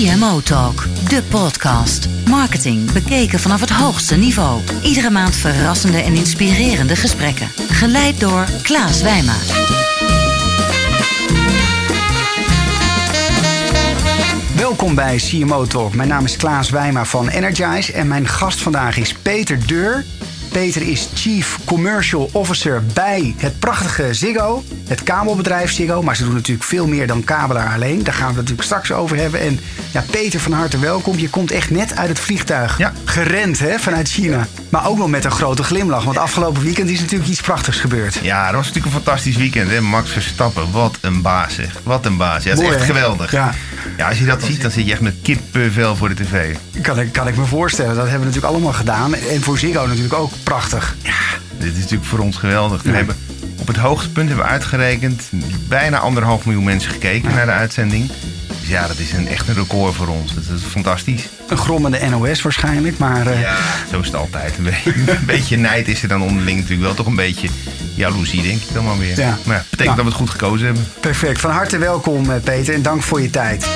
CMO 0.00 0.40
Talk, 0.40 0.86
de 1.08 1.22
podcast. 1.30 2.08
Marketing 2.28 2.92
bekeken 2.92 3.40
vanaf 3.40 3.60
het 3.60 3.70
hoogste 3.70 4.16
niveau. 4.16 4.60
Iedere 4.82 5.10
maand 5.10 5.36
verrassende 5.36 5.98
en 5.98 6.14
inspirerende 6.14 6.96
gesprekken. 6.96 7.48
Geleid 7.68 8.20
door 8.20 8.46
Klaas 8.62 9.02
Wijma. 9.02 9.34
Welkom 14.56 14.94
bij 14.94 15.16
CMO 15.16 15.66
Talk. 15.66 15.94
Mijn 15.94 16.08
naam 16.08 16.24
is 16.24 16.36
Klaas 16.36 16.70
Wijma 16.70 17.04
van 17.04 17.28
Energize 17.28 17.92
en 17.92 18.08
mijn 18.08 18.28
gast 18.28 18.62
vandaag 18.62 18.96
is 18.96 19.12
Peter 19.12 19.66
Deur. 19.66 20.04
Peter 20.52 20.82
is 20.82 21.08
Chief 21.14 21.58
Commercial 21.64 22.30
Officer 22.32 22.82
bij 22.94 23.34
het 23.36 23.58
prachtige 23.58 24.14
Ziggo, 24.14 24.64
het 24.88 25.02
kabelbedrijf 25.02 25.72
Ziggo. 25.72 26.02
Maar 26.02 26.16
ze 26.16 26.24
doen 26.24 26.34
natuurlijk 26.34 26.66
veel 26.66 26.86
meer 26.86 27.06
dan 27.06 27.24
kabelaar 27.24 27.74
alleen. 27.74 28.02
Daar 28.02 28.14
gaan 28.14 28.22
we 28.22 28.26
het 28.26 28.36
natuurlijk 28.36 28.62
straks 28.62 28.92
over 28.92 29.16
hebben. 29.16 29.40
En 29.40 29.60
ja, 29.90 30.04
Peter, 30.10 30.40
van 30.40 30.52
harte 30.52 30.78
welkom. 30.78 31.18
Je 31.18 31.28
komt 31.28 31.50
echt 31.50 31.70
net 31.70 31.96
uit 31.96 32.08
het 32.08 32.18
vliegtuig. 32.18 32.78
Ja. 32.78 32.92
Gerend 33.04 33.58
hè, 33.58 33.78
vanuit 33.78 34.08
China. 34.08 34.46
Maar 34.68 34.86
ook 34.88 34.98
nog 34.98 35.08
met 35.08 35.24
een 35.24 35.30
grote 35.30 35.62
glimlach. 35.62 36.04
Want 36.04 36.18
afgelopen 36.18 36.62
weekend 36.62 36.88
is 36.88 37.00
natuurlijk 37.00 37.30
iets 37.30 37.40
prachtigs 37.40 37.78
gebeurd. 37.78 38.18
Ja, 38.22 38.44
dat 38.46 38.54
was 38.54 38.66
natuurlijk 38.66 38.94
een 38.94 39.02
fantastisch 39.02 39.36
weekend. 39.36 39.70
Hè? 39.70 39.80
Max 39.80 40.10
Verstappen, 40.10 40.70
wat 40.70 40.98
een 41.00 41.22
baas 41.22 41.54
zeg. 41.54 41.80
Wat 41.82 42.06
een 42.06 42.16
baas. 42.16 42.42
Ja, 42.42 42.50
dat 42.50 42.58
is 42.58 42.64
Mooi, 42.64 42.76
echt 42.76 42.86
hè? 42.86 42.94
geweldig. 42.94 43.30
Ja. 43.30 43.54
Ja, 43.96 44.08
als 44.08 44.18
je 44.18 44.24
dat 44.24 44.42
ziet, 44.42 44.62
dan 44.62 44.70
zit 44.70 44.86
je 44.86 44.92
echt 44.92 45.00
met 45.00 45.14
kippenvel 45.22 45.96
voor 45.96 46.08
de 46.08 46.14
tv. 46.14 46.56
Kan 46.82 47.00
ik, 47.00 47.12
kan 47.12 47.28
ik 47.28 47.36
me 47.36 47.44
voorstellen. 47.44 47.94
Dat 47.94 48.02
hebben 48.08 48.20
we 48.20 48.26
natuurlijk 48.26 48.52
allemaal 48.54 48.72
gedaan. 48.72 49.14
En 49.14 49.40
voor 49.40 49.58
Ziggo 49.58 49.86
natuurlijk 49.86 50.14
ook 50.14 50.32
prachtig. 50.42 50.96
Dit 51.58 51.72
is 51.72 51.78
natuurlijk 51.78 52.04
voor 52.04 52.18
ons 52.18 52.36
geweldig. 52.36 52.82
We 52.82 52.88
Ja. 52.90 52.94
hebben 52.96 53.16
op 53.56 53.66
het 53.66 53.76
hoogste 53.76 54.10
punt 54.10 54.28
hebben 54.28 54.46
we 54.46 54.52
uitgerekend 54.52 55.22
bijna 55.68 55.98
anderhalf 55.98 56.44
miljoen 56.44 56.64
mensen 56.64 56.90
gekeken 56.90 57.34
naar 57.34 57.46
de 57.46 57.52
uitzending. 57.52 58.10
Ja, 58.70 58.86
dat 58.86 58.98
is 58.98 59.12
een, 59.12 59.28
echt 59.28 59.48
een 59.48 59.54
record 59.54 59.94
voor 59.94 60.06
ons. 60.08 60.34
Dat 60.34 60.44
is 60.56 60.62
fantastisch. 60.62 61.28
Een 61.48 61.56
grommende 61.56 62.08
NOS 62.08 62.42
waarschijnlijk. 62.42 62.98
Maar 62.98 63.26
eh, 63.26 63.40
Ja, 63.40 63.56
zo 63.90 64.00
is 64.00 64.06
het 64.06 64.14
altijd. 64.16 64.58
Een 64.58 64.64
beetje, 64.64 64.92
een 65.18 65.26
beetje 65.26 65.56
nijd 65.56 65.88
is 65.88 66.02
er 66.02 66.08
dan 66.08 66.22
onderling 66.22 66.56
natuurlijk 66.56 66.82
wel. 66.82 66.94
Toch 66.94 67.06
een 67.06 67.14
beetje 67.16 67.48
jaloezie, 67.94 68.42
denk 68.42 68.60
ik 68.62 68.72
dan 68.74 68.84
maar 68.84 68.98
weer. 68.98 69.18
Ja. 69.18 69.38
Maar 69.44 69.56
ja, 69.56 69.64
betekent 69.70 69.78
Nou. 69.78 69.86
dat 69.96 69.96
we 69.96 70.10
het 70.10 70.14
goed 70.20 70.30
gekozen 70.30 70.66
hebben. 70.66 70.86
perfect. 71.00 71.40
Van 71.40 71.50
harte 71.50 71.78
welkom 71.78 72.30
eh, 72.30 72.40
Peter. 72.44 72.74
En 72.74 72.82
dank 72.82 73.02
voor 73.02 73.20
je 73.22 73.30
tijd. 73.30 73.66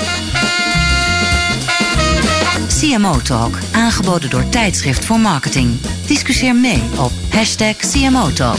CMO 2.81 3.19
Talk, 3.23 3.59
aangeboden 3.73 4.31
door 4.31 4.49
Tijdschrift 4.49 5.05
voor 5.05 5.19
Marketing. 5.21 5.81
Discussieer 6.07 6.57
mee 6.57 6.83
op 6.97 7.13
hashtag 7.31 7.77
CMO 7.77 8.33
Talk. 8.33 8.59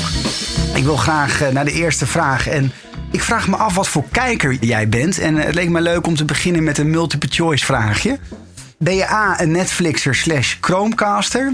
Ik 0.74 0.84
wil 0.84 0.98
graag 0.98 1.42
eh, 1.42 1.50
naar 1.52 1.66
de 1.66 1.72
eerste 1.72 2.06
vraag. 2.06 2.48
En 2.48 2.72
ik 3.16 3.24
vraag 3.24 3.48
me 3.48 3.56
af 3.56 3.76
wat 3.76 3.88
voor 3.88 4.06
kijker 4.12 4.54
jij 4.54 4.90
bent. 4.90 5.20
En 5.20 5.36
het 5.36 5.56
leek 5.56 5.70
me 5.70 5.82
leuk 5.82 6.08
om 6.08 6.16
te 6.16 6.26
beginnen 6.26 6.64
met 6.64 6.78
een 6.78 6.90
multiple 6.90 7.30
choice 7.32 7.66
vraagje. 7.66 8.20
Ben 8.78 8.96
je 8.96 9.10
A, 9.10 9.42
een 9.42 9.52
Netflixer 9.52 10.16
slash 10.16 10.56
Chromecaster? 10.62 11.54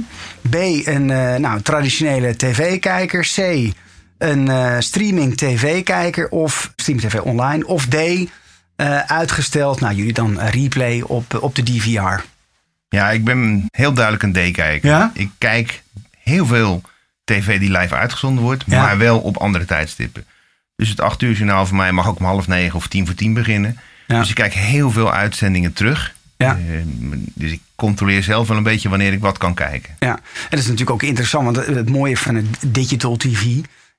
B, 0.50 0.56
een 0.56 1.10
eh, 1.12 1.36
nou, 1.36 1.62
traditionele 1.62 2.36
tv-kijker? 2.36 3.28
C, 3.36 3.38
een 4.18 4.48
eh, 4.48 4.76
streaming 4.80 5.38
tv-kijker? 5.38 6.30
Of 6.30 6.74
streaming 6.76 7.10
tv 7.10 7.20
online? 7.20 7.68
Of 7.68 7.86
D, 7.86 7.96
eh, 7.96 9.00
uitgesteld, 9.00 9.80
nou 9.80 9.96
jullie 9.96 10.14
dan 10.14 10.40
replay 10.40 11.02
op, 11.02 11.38
op 11.42 11.56
de 11.56 11.64
DVR? 11.64 12.24
Ja, 12.90 13.10
ik 13.12 13.24
ben 13.24 13.66
heel 13.72 13.94
duidelijk 13.94 14.24
een 14.24 14.52
D-kijker. 14.52 14.90
Ja? 14.90 15.12
Ik 15.14 15.30
kijk 15.38 15.84
heel 16.24 16.46
veel 16.46 16.82
tv 17.24 17.60
die 17.60 17.72
live 17.78 17.96
uitgezonden 17.96 18.44
wordt, 18.44 18.64
Ja. 18.68 18.82
maar 18.82 18.98
wel 18.98 19.20
op 19.20 19.38
andere 19.38 19.66
tijdstippen. 19.66 20.26
Dus 20.82 20.90
het 20.90 21.02
8 21.02 21.22
uur 21.22 21.34
journaal 21.34 21.66
voor 21.66 21.78
mij 21.78 21.92
mag 21.92 22.08
ook 22.08 22.20
om 22.20 22.26
half 22.26 22.48
negen 22.48 22.76
of 22.76 22.88
tien 22.88 23.06
voor 23.06 23.16
tien 23.16 23.34
beginnen. 23.34 23.80
Ja. 24.08 24.20
Dus 24.20 24.30
ik 24.30 24.36
kijk 24.36 24.54
heel 24.54 24.92
veel 24.92 25.14
uitzendingen 25.14 25.74
terug. 25.74 26.14
Ja. 26.38 26.56
Eh, 26.56 27.18
dus 27.34 27.52
ik 27.52 27.62
controleer 27.76 28.24
zelf 28.24 28.48
wel 28.48 28.58
een 28.58 28.64
beetje 28.64 28.90
wanneer 28.90 29.14
ik 29.14 29.20
wat 29.20 29.38
kan 29.38 29.54
kijken. 29.54 29.96
Ja, 30.00 30.16
en 30.16 30.22
dat 30.50 30.60
is 30.60 30.66
natuurlijk 30.66 30.92
ook 30.92 31.04
interessant, 31.04 31.46
want 31.46 31.66
het 31.66 31.90
mooie 31.90 32.18
van 32.18 32.36
het 32.36 32.46
digital 32.68 33.18
TV, 33.18 33.46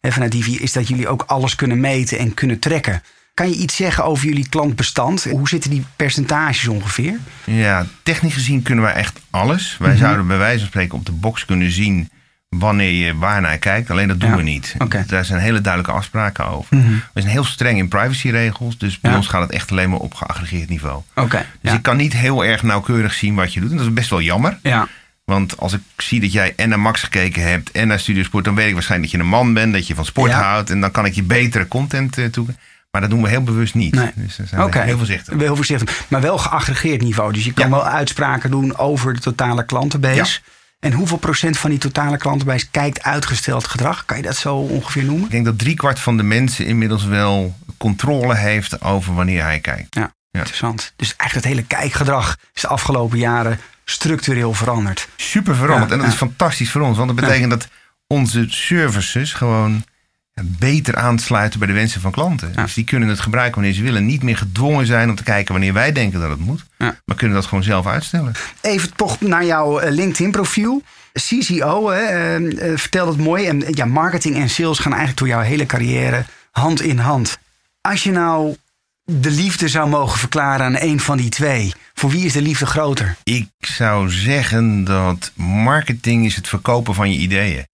hè, 0.00 0.12
van 0.12 0.22
het 0.22 0.30
TV, 0.30 0.46
is 0.46 0.72
dat 0.72 0.88
jullie 0.88 1.08
ook 1.08 1.22
alles 1.26 1.54
kunnen 1.54 1.80
meten 1.80 2.18
en 2.18 2.34
kunnen 2.34 2.58
trekken. 2.58 3.02
Kan 3.34 3.48
je 3.48 3.56
iets 3.56 3.76
zeggen 3.76 4.04
over 4.04 4.26
jullie 4.26 4.48
klantbestand? 4.48 5.24
Hoe 5.24 5.48
zitten 5.48 5.70
die 5.70 5.84
percentages 5.96 6.68
ongeveer? 6.68 7.18
Ja, 7.44 7.86
technisch 8.02 8.34
gezien 8.34 8.62
kunnen 8.62 8.84
wij 8.84 8.94
echt 8.94 9.20
alles. 9.30 9.76
Mhm. 9.78 9.88
Wij 9.88 9.96
zouden 9.96 10.26
bij 10.26 10.38
wijze 10.38 10.58
van 10.58 10.68
spreken 10.68 10.98
op 10.98 11.06
de 11.06 11.12
box 11.12 11.44
kunnen 11.44 11.70
zien 11.70 12.10
wanneer 12.58 12.90
je 13.06 13.16
waar 13.16 13.40
naar 13.40 13.58
kijkt. 13.58 13.90
Alleen 13.90 14.08
dat 14.08 14.20
doen 14.20 14.30
Ja. 14.30 14.36
we 14.36 14.42
niet. 14.42 14.74
Daar 15.06 15.24
zijn 15.24 15.40
hele 15.40 15.60
duidelijke 15.60 15.96
afspraken 15.98 16.46
over. 16.46 16.76
Mhm. 16.76 16.92
We 17.12 17.20
zijn 17.20 17.32
heel 17.32 17.44
streng 17.44 17.78
in 17.78 17.88
privacyregels. 17.88 18.78
Dus 18.78 19.00
bij 19.00 19.10
Ja. 19.10 19.16
ons 19.16 19.26
gaat 19.26 19.42
het 19.42 19.50
echt 19.50 19.70
alleen 19.70 19.90
maar 19.90 19.98
op 19.98 20.14
geaggregeerd 20.14 20.68
niveau. 20.68 21.02
Dus 21.14 21.30
ja. 21.60 21.72
ik 21.72 21.82
kan 21.82 21.96
niet 21.96 22.12
heel 22.12 22.44
erg 22.44 22.62
nauwkeurig 22.62 23.14
zien 23.14 23.34
wat 23.34 23.52
je 23.52 23.60
doet. 23.60 23.70
En 23.70 23.76
dat 23.76 23.86
is 23.86 23.92
best 23.92 24.10
wel 24.10 24.20
jammer. 24.20 24.58
ja. 24.62 24.88
Want 25.24 25.58
als 25.58 25.72
ik 25.72 25.80
zie 25.96 26.20
dat 26.20 26.32
jij 26.32 26.52
en 26.56 26.68
naar 26.68 26.80
Max 26.80 27.02
gekeken 27.02 27.42
hebt 27.48 27.70
en 27.70 27.88
naar 27.88 28.00
Studiosport... 28.00 28.44
dan 28.44 28.54
weet 28.54 28.66
ik 28.68 28.72
waarschijnlijk 28.72 29.12
dat 29.12 29.20
je 29.20 29.26
een 29.26 29.32
man 29.32 29.54
bent, 29.54 29.72
dat 29.72 29.86
je 29.86 29.94
van 29.94 30.04
sport 30.04 30.32
houdt. 30.32 30.70
En 30.70 30.80
dan 30.80 30.90
kan 30.90 31.04
ik 31.04 31.14
je 31.14 31.22
betere 31.22 31.68
content 31.68 32.18
uh, 32.18 32.26
toe. 32.26 32.46
Maar 32.90 33.00
dat 33.00 33.10
doen 33.10 33.22
we 33.22 33.28
heel 33.28 33.42
bewust 33.42 33.74
niet. 33.74 33.94
Nee. 33.94 34.10
Dus 34.14 34.36
daar 34.36 34.46
zijn 34.46 34.70
we 34.70 34.78
heel 34.78 34.96
voorzichtig. 34.96 35.38
Heel 35.38 35.56
voorzichtig. 35.56 36.04
Maar 36.08 36.20
wel 36.20 36.38
geaggregeerd 36.38 37.02
niveau. 37.02 37.32
Dus 37.32 37.44
je 37.44 37.52
kan 37.52 37.70
wel 37.70 37.86
uitspraken 37.86 38.50
doen 38.50 38.76
over 38.76 39.14
de 39.14 39.20
totale 39.20 39.64
klantenbase. 39.64 40.40
En 40.84 40.92
hoeveel 40.92 41.16
procent 41.16 41.58
van 41.58 41.70
die 41.70 41.78
totale 41.78 42.16
klantenbase 42.16 42.70
kijkt 42.70 43.02
uitgesteld 43.02 43.66
gedrag? 43.66 44.04
Kan 44.04 44.16
je 44.16 44.22
dat 44.22 44.36
zo 44.36 44.56
ongeveer 44.56 45.04
noemen? 45.04 45.24
Ik 45.24 45.30
denk 45.30 45.44
dat 45.44 45.58
driekwart 45.58 45.98
van 45.98 46.16
de 46.16 46.22
mensen 46.22 46.66
inmiddels 46.66 47.04
wel 47.04 47.56
controle 47.76 48.36
heeft 48.36 48.82
over 48.82 49.14
wanneer 49.14 49.42
hij 49.42 49.60
kijkt. 49.60 49.94
Ja, 49.94 50.14
interessant. 50.30 50.92
Dus 50.96 51.16
eigenlijk 51.16 51.34
het 51.34 51.56
hele 51.56 51.66
kijkgedrag 51.66 52.36
is 52.54 52.60
de 52.60 52.68
afgelopen 52.68 53.18
jaren 53.18 53.58
structureel 53.84 54.54
veranderd. 54.54 55.08
Super 55.16 55.54
veranderd. 55.54 55.88
Ja, 55.88 55.94
en 55.94 55.98
dat 55.98 56.06
ja. 56.06 56.12
is 56.12 56.18
fantastisch 56.18 56.70
voor 56.70 56.80
ons. 56.80 56.96
Want 56.96 57.08
dat 57.08 57.20
betekent 57.20 57.50
dat 57.50 57.68
onze 58.06 58.46
services 58.48 59.32
gewoon 59.32 59.84
beter 60.42 60.96
aansluiten 60.96 61.58
bij 61.58 61.68
de 61.68 61.74
wensen 61.74 62.00
van 62.00 62.10
klanten. 62.10 62.52
Ja. 62.56 62.62
Dus 62.62 62.74
die 62.74 62.84
kunnen 62.84 63.08
het 63.08 63.20
gebruiken 63.20 63.54
wanneer 63.54 63.72
ze 63.76 63.82
willen. 63.82 64.06
Niet 64.06 64.22
meer 64.22 64.36
gedwongen 64.36 64.86
zijn 64.86 65.08
om 65.10 65.14
te 65.16 65.22
kijken 65.22 65.52
wanneer 65.52 65.72
wij 65.72 65.92
denken 65.92 66.20
dat 66.20 66.30
het 66.30 66.38
moet. 66.40 66.64
Ja. 66.78 66.96
Maar 67.04 67.16
kunnen 67.16 67.36
dat 67.36 67.46
gewoon 67.46 67.64
zelf 67.64 67.86
uitstellen. 67.86 68.32
Even 68.60 68.94
toch 68.96 69.20
naar 69.20 69.44
jouw 69.44 69.78
eh, 69.78 69.90
LinkedIn-profiel. 69.90 70.82
CCO, 71.12 71.90
hè, 71.90 72.00
eh, 72.02 72.70
eh, 72.72 72.78
vertel 72.78 73.06
het 73.06 73.18
mooi. 73.18 73.46
En 73.46 73.62
eh, 73.64 73.72
ja, 73.74 73.84
marketing 73.84 74.36
en 74.36 74.50
sales 74.50 74.78
gaan 74.78 74.92
eigenlijk 74.92 75.18
door 75.20 75.28
jouw 75.28 75.40
hele 75.40 75.66
carrière 75.66 76.24
hand 76.50 76.80
in 76.82 76.98
hand. 76.98 77.38
Als 77.80 78.02
je 78.02 78.10
nou 78.10 78.56
de 79.04 79.30
liefde 79.30 79.68
zou 79.68 79.88
mogen 79.88 80.18
verklaren 80.18 80.66
aan 80.66 80.76
een 80.88 81.00
van 81.00 81.16
die 81.16 81.28
twee, 81.28 81.72
voor 81.94 82.10
wie 82.10 82.24
is 82.24 82.32
de 82.32 82.42
liefde 82.42 82.66
groter? 82.66 83.16
Ik 83.22 83.48
zou 83.58 84.10
zeggen 84.10 84.84
dat 84.84 85.32
marketing 85.34 86.24
is 86.24 86.36
het 86.36 86.48
verkopen 86.48 86.94
van 86.94 87.12
je 87.12 87.18
ideeën. 87.18 87.64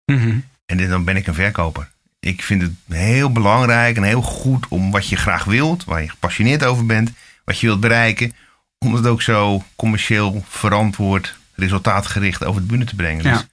En 0.66 0.76
dit- 0.76 0.88
dan 0.88 1.04
ben 1.04 1.16
ik 1.16 1.26
een 1.26 1.34
verkoper. 1.34 1.88
Ik 2.20 2.42
vind 2.42 2.62
het 2.62 2.72
heel 2.88 3.32
belangrijk 3.32 3.96
en 3.96 4.02
heel 4.02 4.22
goed 4.22 4.68
om 4.68 4.90
wat 4.90 5.08
je 5.08 5.16
graag 5.16 5.44
wilt, 5.44 5.84
waar 5.84 6.02
je 6.02 6.08
gepassioneerd 6.08 6.64
over 6.64 6.86
bent, 6.86 7.10
wat 7.44 7.58
je 7.58 7.66
wilt 7.66 7.80
bereiken, 7.80 8.32
om 8.78 8.94
het 8.94 9.06
ook 9.06 9.22
zo 9.22 9.64
commercieel 9.76 10.44
verantwoord, 10.48 11.36
resultaatgericht 11.54 12.44
over 12.44 12.60
de 12.60 12.66
bühne 12.66 12.84
te 12.84 12.94
brengen. 12.94 13.24
Ja. 13.24 13.32
Dus, 13.32 13.46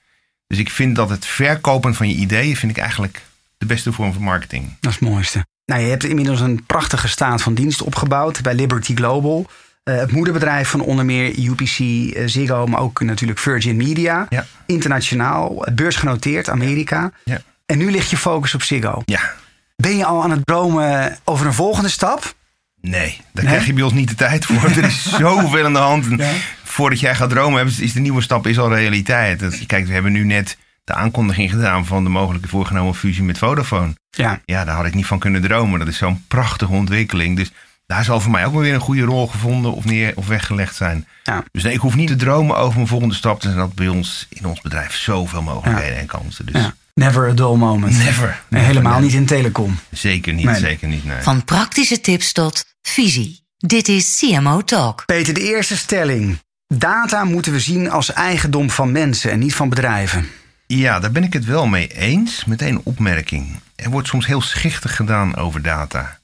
dus 0.46 0.58
ik 0.58 0.70
vind 0.70 0.96
dat 0.96 1.10
het 1.10 1.26
verkopen 1.26 1.94
van 1.94 2.08
je 2.08 2.14
ideeën 2.14 2.56
vind 2.56 2.72
ik 2.72 2.78
eigenlijk 2.78 3.22
de 3.58 3.66
beste 3.66 3.92
vorm 3.92 4.12
van 4.12 4.22
marketing. 4.22 4.76
Dat 4.80 4.92
is 4.92 4.98
het 4.98 5.08
mooiste. 5.08 5.46
Nou, 5.64 5.80
je 5.80 5.88
hebt 5.88 6.04
inmiddels 6.04 6.40
een 6.40 6.64
prachtige 6.66 7.08
staat 7.08 7.42
van 7.42 7.54
dienst 7.54 7.82
opgebouwd 7.82 8.42
bij 8.42 8.54
Liberty 8.54 8.94
Global. 8.94 9.46
Eh, 9.82 9.96
het 9.96 10.12
moederbedrijf 10.12 10.68
van 10.68 10.80
onder 10.80 11.04
meer 11.04 11.38
UPC, 11.38 11.78
eh, 11.78 12.22
Ziggo, 12.26 12.66
maar 12.66 12.80
ook 12.80 13.00
natuurlijk 13.00 13.38
Virgin 13.38 13.76
Media. 13.76 14.26
Ja. 14.28 14.46
Internationaal, 14.66 15.66
beursgenoteerd, 15.74 16.48
Amerika. 16.48 17.12
Ja. 17.24 17.40
En 17.66 17.78
nu 17.78 17.90
ligt 17.90 18.10
je 18.10 18.16
focus 18.16 18.54
op 18.54 18.62
Ziggo. 18.62 19.02
Ja, 19.04 19.32
Ben 19.76 19.96
je 19.96 20.04
al 20.04 20.22
aan 20.22 20.30
het 20.30 20.46
dromen 20.46 21.18
over 21.24 21.46
een 21.46 21.52
volgende 21.54 21.88
stap? 21.88 22.34
nee, 22.80 23.20
daar 23.32 23.44
Nee? 23.44 23.52
krijg 23.52 23.66
je 23.66 23.72
bij 23.72 23.82
ons 23.82 23.92
niet 23.92 24.08
de 24.08 24.14
tijd 24.14 24.44
voor. 24.44 24.64
er 24.76 24.84
is 24.84 25.02
zoveel 25.16 25.64
aan 25.64 25.72
de 25.72 25.78
hand. 25.78 26.06
Ja. 26.16 26.30
Voordat 26.64 27.00
jij 27.00 27.14
gaat 27.14 27.30
dromen, 27.30 27.66
is 27.78 27.92
de 27.92 28.00
nieuwe 28.00 28.22
stap 28.22 28.46
is 28.46 28.58
al 28.58 28.74
realiteit. 28.74 29.66
Kijk, 29.66 29.86
we 29.86 29.92
hebben 29.92 30.12
nu 30.12 30.24
net 30.24 30.56
de 30.84 30.94
aankondiging 30.94 31.50
gedaan 31.50 31.86
van 31.86 32.04
de 32.04 32.10
mogelijke 32.10 32.48
voorgenomen 32.48 32.94
fusie 32.94 33.22
met 33.22 33.38
Vodafone. 33.38 33.94
Ja. 34.10 34.40
Ja, 34.44 34.64
daar 34.64 34.76
had 34.76 34.86
ik 34.86 34.94
niet 34.94 35.06
van 35.06 35.18
kunnen 35.18 35.40
dromen. 35.42 35.78
Dat 35.78 35.88
is 35.88 35.96
zo'n 35.96 36.24
prachtige 36.28 36.72
ontwikkeling. 36.72 37.36
Dus 37.36 37.52
daar 37.86 38.04
zal 38.04 38.20
voor 38.20 38.30
mij 38.32 38.46
ook 38.46 38.52
wel 38.52 38.62
weer 38.62 38.74
een 38.74 38.80
goede 38.80 39.02
rol 39.02 39.26
gevonden 39.26 39.72
of, 39.72 39.84
neer, 39.84 40.12
of 40.16 40.26
weggelegd 40.26 40.76
zijn. 40.76 41.06
Ja. 41.22 41.44
Dus 41.52 41.62
nee, 41.62 41.72
ik 41.72 41.80
hoef 41.80 41.94
niet 41.94 42.08
te 42.08 42.16
dromen 42.16 42.56
over 42.56 42.74
mijn 42.76 42.86
volgende 42.88 43.14
stap. 43.14 43.36
Er 43.36 43.42
zijn 43.42 43.56
dat 43.56 43.74
bij 43.74 43.88
ons 43.88 44.26
in 44.28 44.46
ons 44.46 44.60
bedrijf 44.60 44.94
zoveel 44.96 45.42
mogelijkheden 45.42 45.98
en 45.98 46.06
kansen. 46.06 46.46
Dus 46.46 46.62
ja. 46.62 46.74
Never 47.00 47.28
a 47.28 47.32
dull 47.32 47.56
moment. 47.56 47.96
never. 47.98 48.42
Nee, 48.48 48.62
helemaal 48.62 48.92
never. 48.92 49.04
niet 49.06 49.14
in 49.14 49.26
telecom. 49.26 49.78
Zeker 49.90 50.32
niet, 50.34 50.44
Nee. 50.44 50.54
zeker 50.54 50.88
niet. 50.88 51.04
Nee. 51.04 51.22
Van 51.22 51.44
praktische 51.44 52.00
tips 52.00 52.32
tot 52.32 52.64
visie. 52.82 53.44
Dit 53.56 53.88
is 53.88 54.18
CMO 54.18 54.62
Talk. 54.62 55.02
Peter, 55.06 55.34
de 55.34 55.40
eerste 55.40 55.76
stelling. 55.76 56.38
Data 56.68 57.24
moeten 57.24 57.52
we 57.52 57.60
zien 57.60 57.90
als 57.90 58.12
eigendom 58.12 58.70
van 58.70 58.92
mensen 58.92 59.30
en 59.30 59.38
niet 59.38 59.54
van 59.54 59.68
bedrijven. 59.68 60.28
Ja, 60.66 61.00
daar 61.00 61.12
ben 61.12 61.24
ik 61.24 61.32
het 61.32 61.44
wel 61.44 61.66
mee 61.66 61.86
eens. 61.88 62.44
Meteen 62.44 62.74
een 62.74 62.80
opmerking. 62.84 63.56
Er 63.74 63.90
wordt 63.90 64.08
soms 64.08 64.26
heel 64.26 64.40
schichtig 64.40 64.96
gedaan 64.96 65.36
over 65.36 65.62
data. 65.62 66.18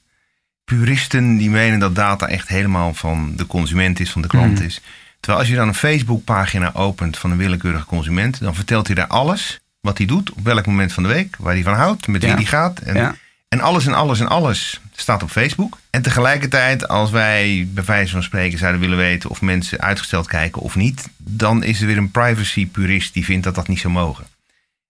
puristen 0.65 1.37
die 1.37 1.49
menen 1.49 1.79
dat 1.79 1.95
data 1.95 2.27
echt 2.27 2.47
helemaal 2.47 2.93
van 2.93 3.33
de 3.35 3.45
consument 3.47 3.99
is, 3.99 4.11
van 4.11 4.21
de 4.21 4.27
klant 4.27 4.53
Mhm. 4.53 4.63
is. 4.63 4.81
Terwijl 5.19 5.39
als 5.41 5.49
je 5.51 5.55
dan 5.57 5.67
een 5.67 5.75
Facebookpagina 5.75 6.71
opent 6.73 7.17
van 7.17 7.31
een 7.31 7.37
willekeurige 7.37 7.85
consument, 7.85 8.39
dan 8.39 8.55
vertelt 8.55 8.85
hij 8.87 8.95
daar 8.95 9.07
alles 9.07 9.59
wat 9.83 9.97
hij 9.97 10.07
doet, 10.07 10.31
op 10.31 10.43
welk 10.43 10.65
moment 10.65 10.93
van 10.93 11.03
de 11.03 11.09
week, 11.09 11.35
waar 11.39 11.53
hij 11.53 11.63
van 11.63 11.73
houdt, 11.73 12.07
met 12.07 12.23
wie 12.23 12.33
hij 12.33 12.45
gaat. 12.45 12.79
En, 12.79 12.95
Ja. 12.95 13.15
en 13.47 13.59
alles 13.61 13.85
en 13.85 13.93
alles 13.93 14.19
en 14.19 14.27
alles 14.27 14.79
staat 14.95 15.23
op 15.23 15.29
Facebook. 15.31 15.77
En 15.89 16.01
tegelijkertijd, 16.01 16.87
als 16.87 17.11
wij 17.11 17.67
bij 17.73 17.83
wijze 17.83 18.11
van 18.11 18.23
spreken 18.23 18.57
zouden 18.57 18.81
willen 18.81 18.97
weten 18.97 19.29
of 19.29 19.41
mensen 19.41 19.79
uitgesteld 19.81 20.27
kijken 20.27 20.61
of 20.61 20.75
niet, 20.75 21.09
dan 21.17 21.63
is 21.63 21.81
er 21.81 21.87
weer 21.87 21.97
een 21.97 22.11
privacy-purist 22.11 23.13
die 23.13 23.25
vindt 23.25 23.43
dat 23.43 23.55
dat 23.55 23.67
niet 23.67 23.79
zou 23.79 23.93
mogen. 23.93 24.25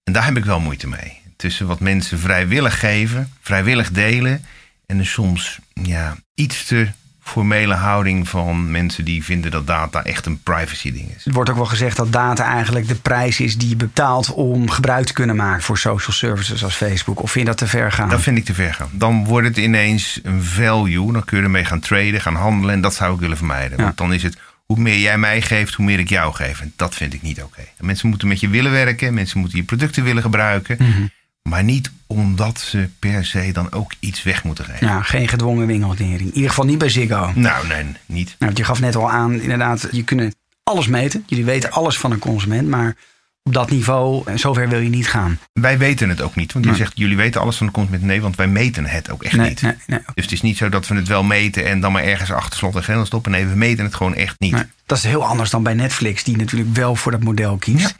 En 0.04 0.14
daar 0.14 0.26
heb 0.26 0.38
ik 0.38 0.46
wel 0.46 0.60
moeite 0.60 0.88
mee. 0.88 1.22
Tussen 1.36 1.68
wat 1.68 1.80
mensen 1.80 2.20
vrijwillig 2.20 2.80
geven, 2.80 3.32
vrijwillig 3.42 3.92
delen 3.92 4.46
en 4.86 5.00
een 5.00 5.06
soms 5.06 5.60
ja, 5.74 6.16
iets 6.36 6.66
te 6.66 6.88
formele 7.24 7.74
houding 7.74 8.30
van 8.30 8.72
mensen 8.72 9.06
die 9.06 9.24
vinden 9.24 9.52
dat 9.52 9.68
data 9.68 10.04
echt 10.04 10.26
een 10.26 10.40
privacy-ding 10.44 11.16
is. 11.16 11.26
Het 11.26 11.34
wordt 11.34 11.50
ook 11.50 11.56
wel 11.56 11.66
gezegd 11.66 11.98
dat 11.98 12.12
data 12.12 12.46
eigenlijk 12.46 12.88
de 12.88 12.96
prijs 12.96 13.40
is 13.40 13.58
die 13.58 13.70
je 13.70 13.76
betaalt 13.76 14.34
om 14.34 14.70
gebruik 14.70 15.06
te 15.06 15.14
kunnen 15.14 15.36
maken 15.36 15.64
voor 15.64 15.78
social 15.78 16.16
services 16.16 16.64
als 16.64 16.76
Facebook. 16.76 17.22
Of 17.22 17.32
vind 17.32 17.46
je 17.46 17.52
dat 17.52 17.60
te 17.60 17.68
ver 17.68 17.92
gaan? 17.92 18.10
Dat 18.10 18.22
vind 18.22 18.38
ik 18.38 18.46
te 18.46 18.54
ver 18.54 18.74
gaan. 18.74 18.90
Dan 18.92 19.26
wordt 19.26 19.48
het 19.48 19.58
ineens 19.58 20.20
een 20.24 20.44
value. 20.44 21.12
Dan 21.12 21.24
kun 21.26 21.38
je 21.38 21.44
ermee 21.44 21.66
gaan 21.66 21.80
traden, 21.80 22.22
gaan 22.22 22.36
handelen. 22.36 22.76
En 22.76 22.82
dat 22.82 22.96
zou 22.96 23.14
ik 23.14 23.20
willen 23.20 23.38
vermijden. 23.38 23.78
Ja. 23.78 23.84
Want 23.84 23.98
dan 23.98 24.14
is 24.14 24.24
het 24.24 24.38
hoe 24.66 24.80
meer 24.80 25.00
jij 25.00 25.18
mij 25.18 25.42
geeft, 25.42 25.74
hoe 25.74 25.86
meer 25.86 26.00
ik 26.00 26.10
jou 26.10 26.34
geef. 26.34 26.62
En 26.62 26.74
dat 26.76 26.96
vind 26.96 27.14
ik 27.14 27.22
niet 27.22 27.44
oké. 27.44 27.62
Mensen 27.80 28.10
moeten 28.10 28.28
met 28.28 28.40
je 28.40 28.50
willen 28.50 28.72
werken. 28.72 29.14
Mensen 29.14 29.40
moeten 29.40 29.58
je 29.58 29.64
producten 29.64 30.04
willen 30.04 30.24
gebruiken. 30.24 30.78
Mhm. 30.80 31.04
Maar 31.50 31.64
niet 31.64 31.92
omdat 32.08 32.60
ze 32.60 32.90
per 33.00 33.26
se 33.26 33.52
dan 33.52 33.72
ook 33.72 33.92
iets 34.00 34.24
weg 34.24 34.44
moeten 34.44 34.66
geven. 34.66 34.88
Ja, 34.88 35.02
geen 35.02 35.28
gedwongen 35.28 35.68
winkelnering. 35.68 36.20
In 36.20 36.34
ieder 36.34 36.50
geval 36.50 36.66
niet 36.66 36.78
bij 36.78 36.90
Ziggo. 36.90 37.32
Nou, 37.36 37.68
nee, 37.68 37.84
niet. 38.06 38.26
Nou, 38.26 38.36
want 38.38 38.58
je 38.58 38.64
gaf 38.64 38.80
net 38.80 38.96
al 38.96 39.10
aan, 39.12 39.42
inderdaad, 39.42 39.88
je 39.92 40.04
kunt 40.04 40.36
alles 40.64 40.88
meten. 40.88 41.24
Jullie 41.28 41.46
weten 41.46 41.72
alles 41.72 41.98
van 41.98 42.12
een 42.12 42.20
consument, 42.20 42.68
maar 42.68 42.96
op 43.44 43.54
dat 43.54 43.70
niveau, 43.70 44.22
en 44.26 44.40
zover 44.40 44.70
wil 44.70 44.80
je 44.80 44.90
niet 44.90 45.08
gaan. 45.08 45.40
Wij 45.54 45.78
weten 45.78 46.10
het 46.10 46.22
ook 46.22 46.36
niet. 46.36 46.54
Want 46.54 46.66
je 46.66 46.76
zegt, 46.76 46.92
jullie 46.96 47.18
weten 47.18 47.42
alles 47.42 47.58
van 47.58 47.66
de 47.66 47.72
consument. 47.74 48.04
Nee, 48.04 48.22
want 48.22 48.36
wij 48.36 48.48
meten 48.48 48.86
het 48.86 49.10
ook 49.10 49.24
echt 49.24 49.36
Nee, 49.36 49.50
niet. 49.50 49.62
nee, 49.62 49.76
nee. 49.88 50.00
Dus 50.14 50.24
het 50.24 50.32
is 50.34 50.42
niet 50.42 50.58
zo 50.58 50.70
dat 50.70 50.88
we 50.88 50.96
het 50.96 51.08
wel 51.08 51.24
meten 51.24 51.66
en 51.66 51.80
dan 51.80 51.92
maar 51.92 52.04
ergens 52.04 52.32
achter 52.32 52.58
slot 52.58 52.76
en 52.76 52.84
grendel 52.84 53.06
stoppen. 53.06 53.32
Nee, 53.32 53.46
we 53.46 53.56
meten 53.56 53.84
het 53.86 53.96
gewoon 53.96 54.16
echt 54.16 54.40
niet. 54.40 54.66
Dat 54.86 54.98
is 54.98 55.04
heel 55.04 55.26
anders 55.26 55.50
dan 55.50 55.64
bij 55.64 55.74
Netflix, 55.74 56.24
die 56.24 56.38
natuurlijk 56.38 56.76
wel 56.76 56.96
voor 56.96 57.12
dat 57.12 57.24
model 57.24 57.58
kiest. 57.58 57.96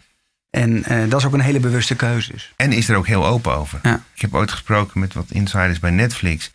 En 0.54 0.84
eh, 0.84 1.10
dat 1.10 1.20
is 1.20 1.26
ook 1.26 1.34
een 1.34 1.40
hele 1.40 1.60
bewuste 1.60 1.96
keuze. 1.96 2.32
dus. 2.32 2.54
En 2.56 2.72
is 2.72 2.90
er 2.90 2.96
ook 2.96 3.08
heel 3.08 3.26
open 3.26 3.56
over. 3.56 3.80
Ja. 3.84 4.04
Ik 4.16 4.22
heb 4.22 4.34
ooit 4.34 4.52
gesproken 4.52 5.00
met 5.00 5.14
wat 5.14 5.26
insiders 5.30 5.80
bij 5.80 5.90
Netflix. 5.92 6.52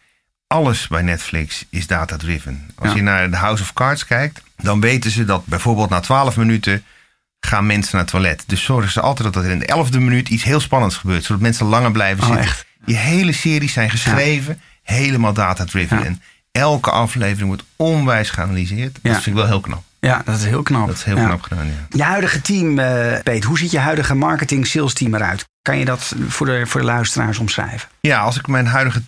Alles 0.47 0.87
bij 0.89 1.03
Netflix 1.03 1.65
is 1.71 1.87
data-driven. 1.87 2.71
Als 2.75 2.89
Ja. 2.91 2.97
je 2.97 3.03
naar 3.03 3.31
de 3.31 3.37
House 3.37 3.63
of 3.63 3.73
Cards 3.73 4.05
kijkt, 4.07 4.43
dan 4.57 4.81
weten 4.81 5.11
ze 5.11 5.25
dat 5.25 5.47
bijvoorbeeld 5.47 5.91
na 5.91 6.01
12 6.01 6.37
minuten 6.37 6.85
gaan 7.41 7.67
mensen 7.67 7.91
naar 7.93 8.01
het 8.03 8.11
toilet. 8.11 8.43
Dus 8.47 8.63
zorgen 8.65 8.91
ze 8.93 9.01
altijd 9.01 9.33
dat 9.35 9.45
er 9.45 9.51
in 9.51 9.59
de 9.59 9.67
11e 9.69 9.99
minuut 9.99 10.29
iets 10.29 10.43
heel 10.43 10.61
spannends 10.61 10.97
gebeurt, 10.97 11.25
zodat 11.25 11.43
mensen 11.43 11.67
langer 11.67 11.93
blijven 11.93 12.23
Oh, 12.23 12.29
zitten. 12.29 12.47
echt? 12.47 12.67
Die 12.85 12.97
hele 12.97 13.33
series 13.33 13.73
zijn 13.73 13.91
geschreven, 13.91 14.61
helemaal 14.83 15.33
data-driven. 15.33 16.05
En 16.05 16.23
elke 16.53 16.91
aflevering 16.91 17.47
wordt 17.49 17.65
onwijs 17.77 18.31
geanalyseerd. 18.31 18.99
Dat 19.03 19.13
vind 19.13 19.27
ik 19.27 19.35
wel 19.35 19.47
heel 19.47 19.61
knap. 19.61 19.83
Ja, 20.09 20.23
dat 20.25 20.39
is 20.39 20.45
heel 20.45 20.63
knap. 20.63 20.87
Dat 20.87 20.97
is 20.97 21.03
heel 21.03 21.17
Ja. 21.17 21.25
knap 21.27 21.43
gedaan, 21.43 21.67
ja. 21.67 21.73
Je 21.91 22.03
huidige 22.03 22.41
team, 22.41 22.79
eh 22.79 23.23
Peet, 23.23 23.45
hoe 23.45 23.59
ziet 23.59 23.71
je 23.71 23.79
huidige 23.79 24.15
marketing-sales 24.15 24.93
team 24.95 25.15
eruit? 25.15 25.49
Kan 25.63 25.79
je 25.79 25.85
dat 25.85 26.15
voor 26.29 26.47
de, 26.47 26.67
voor 26.67 26.81
de 26.81 26.87
luisteraars 26.87 27.39
omschrijven? 27.39 27.89
Ja, 28.01 28.21
als 28.21 28.37
ik 28.39 28.47
mijn 28.47 28.67
huidige 28.67 29.03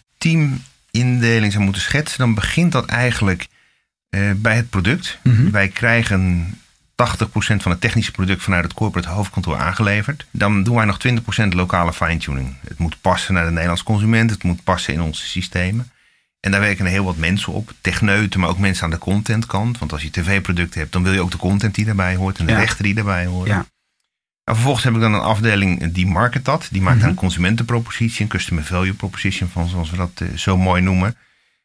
teamindeling 0.93 1.53
zou 1.53 1.65
moeten 1.65 1.83
schetsen, 1.83 2.19
dan 2.19 2.35
begint 2.35 2.73
dat 2.73 2.87
eigenlijk 2.87 3.47
eh, 4.11 4.21
bij 4.37 4.57
het 4.57 4.71
product. 4.71 5.19
Mhm. 5.23 5.51
Wij 5.51 5.69
krijgen 5.69 6.55
80% 6.95 7.63
van 7.63 7.71
het 7.71 7.81
technische 7.81 8.11
product 8.13 8.43
vanuit 8.43 8.65
het 8.65 8.75
corporate 8.75 9.09
hoofdkantoor 9.09 9.57
aangeleverd. 9.57 10.27
Dan 10.31 10.63
doen 10.63 10.77
wij 10.77 10.85
nog 10.85 10.99
20% 10.99 11.55
lokale 11.55 11.93
fine-tuning. 11.93 12.55
Het 12.69 12.79
moet 12.79 13.01
passen 13.01 13.35
naar 13.35 13.45
de 13.45 13.51
Nederlandse 13.51 13.85
consument, 13.85 14.31
het 14.31 14.43
moet 14.43 14.65
passen 14.65 14.93
in 14.95 15.01
onze 15.01 15.27
systemen. 15.27 15.91
En 16.41 16.51
daar 16.51 16.61
werken 16.61 16.85
er 16.85 16.91
heel 16.91 17.05
wat 17.05 17.17
mensen 17.17 17.53
op. 17.53 17.73
Techneuten, 17.81 18.41
maar 18.41 18.49
ook 18.49 18.59
mensen 18.59 18.85
aan 18.85 18.91
de 18.91 18.99
contentkant. 18.99 19.79
Want 19.79 19.93
als 19.93 20.03
je 20.03 20.11
tv-producten 20.11 20.81
hebt, 20.81 20.93
dan 20.93 21.03
wil 21.03 21.13
je 21.13 21.21
ook 21.21 21.31
de 21.31 21.37
content 21.37 21.75
die 21.75 21.85
daarbij 21.85 22.15
hoort. 22.17 22.39
En 22.39 22.47
de 22.47 22.53
Ja. 22.53 22.59
rechten 22.59 22.85
die 22.85 22.95
daarbij 22.95 23.27
horen. 23.27 23.49
Ja. 23.49 23.67
En 24.45 24.55
vervolgens 24.55 24.85
heb 24.85 24.95
ik 24.95 25.01
dan 25.01 25.15
een 25.15 25.21
afdeling 25.21 25.93
die 25.93 26.07
market 26.07 26.45
dat. 26.45 26.69
Die 26.71 26.83
maakt 26.83 26.99
Mhm. 26.99 27.09
een 27.09 27.15
consumentenpropositie, 27.15 28.23
een 28.23 28.29
customer 28.29 28.65
value 28.65 28.93
proposition 28.95 29.49
van 29.49 29.69
zoals 29.69 29.91
we 29.91 29.97
dat 29.97 30.11
eh, 30.15 30.29
zo 30.37 30.57
mooi 30.57 30.83
noemen. 30.83 31.17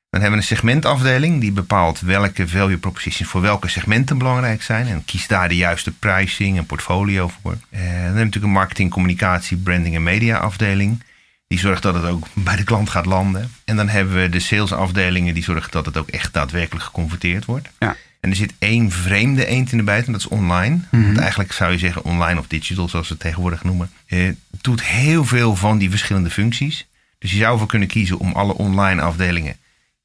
Dan 0.09 0.21
hebben 0.23 0.39
we 0.39 0.45
een 0.45 0.55
segmentafdeling 0.57 1.41
die 1.41 1.51
bepaalt 1.51 1.99
welke 1.99 2.47
value 2.47 2.77
propositions 2.77 3.29
voor 3.29 3.41
welke 3.41 3.67
segmenten 3.67 4.17
belangrijk 4.17 4.61
zijn. 4.63 4.87
En 4.87 5.05
kiest 5.05 5.29
daar 5.29 5.49
de 5.49 5.55
juiste 5.55 5.91
pricing 5.91 6.57
en 6.57 6.65
portfolio 6.65 7.31
voor. 7.41 7.51
Eh, 7.69 7.79
dan 7.79 7.87
hebben 7.89 8.03
we 8.13 8.17
natuurlijk 8.17 8.45
een 8.45 8.51
marketing, 8.51 8.91
communicatie, 8.91 9.57
branding 9.57 9.95
en 9.95 10.03
media 10.03 10.37
afdeling. 10.37 11.03
Die 11.47 11.59
zorgt 11.59 11.83
dat 11.83 11.93
het 11.93 12.05
ook 12.05 12.27
bij 12.33 12.55
de 12.55 12.63
klant 12.63 12.89
gaat 12.89 13.05
landen. 13.05 13.51
En 13.65 13.75
dan 13.75 13.89
hebben 13.89 14.21
we 14.21 14.29
de 14.29 14.39
salesafdelingen 14.39 15.33
die 15.33 15.43
zorgen 15.43 15.71
dat 15.71 15.85
het 15.85 15.97
ook 15.97 16.09
echt 16.09 16.33
daadwerkelijk 16.33 16.85
geconverteerd 16.85 17.45
wordt. 17.45 17.69
Ja. 17.79 17.95
En 18.19 18.29
er 18.29 18.35
zit 18.35 18.53
één 18.59 18.91
vreemde 18.91 19.45
eend 19.45 19.71
in 19.71 19.77
de 19.77 19.83
bijt 19.83 20.05
en 20.05 20.11
dat 20.11 20.21
is 20.21 20.27
online. 20.27 20.79
Want 20.91 21.17
eigenlijk 21.17 21.51
zou 21.51 21.71
je 21.71 21.77
zeggen 21.77 22.03
online 22.03 22.39
of 22.39 22.47
digital, 22.47 22.89
zoals 22.89 23.07
we 23.07 23.13
het 23.13 23.23
tegenwoordig 23.23 23.63
noemen. 23.63 23.91
Eh, 24.05 24.29
doet 24.61 24.83
heel 24.83 25.25
veel 25.25 25.55
van 25.55 25.77
die 25.77 25.89
verschillende 25.89 26.29
functies. 26.29 26.87
Dus 27.19 27.31
je 27.31 27.37
zou 27.37 27.51
ervoor 27.51 27.67
kunnen 27.67 27.87
kiezen 27.87 28.19
om 28.19 28.31
alle 28.31 28.53
online 28.53 29.01
afdelingen 29.01 29.55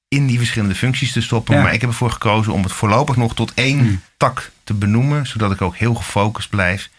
in 0.08 0.26
die 0.26 0.38
verschillende 0.38 0.74
functies 0.74 1.12
te 1.12 1.20
stoppen. 1.20 1.56
Ja. 1.56 1.62
Maar 1.62 1.72
ik 1.72 1.80
heb 1.80 1.90
ervoor 1.90 2.10
gekozen 2.10 2.52
om 2.52 2.62
het 2.62 2.72
voorlopig 2.72 3.16
nog 3.16 3.34
tot 3.34 3.54
één 3.54 4.02
tak 4.16 4.50
te 4.64 4.74
benoemen. 4.74 5.26
Zodat 5.26 5.52
ik 5.52 5.62
ook 5.62 5.76
heel 5.76 5.94
gefocust 5.94 6.48
blijf 6.48 6.90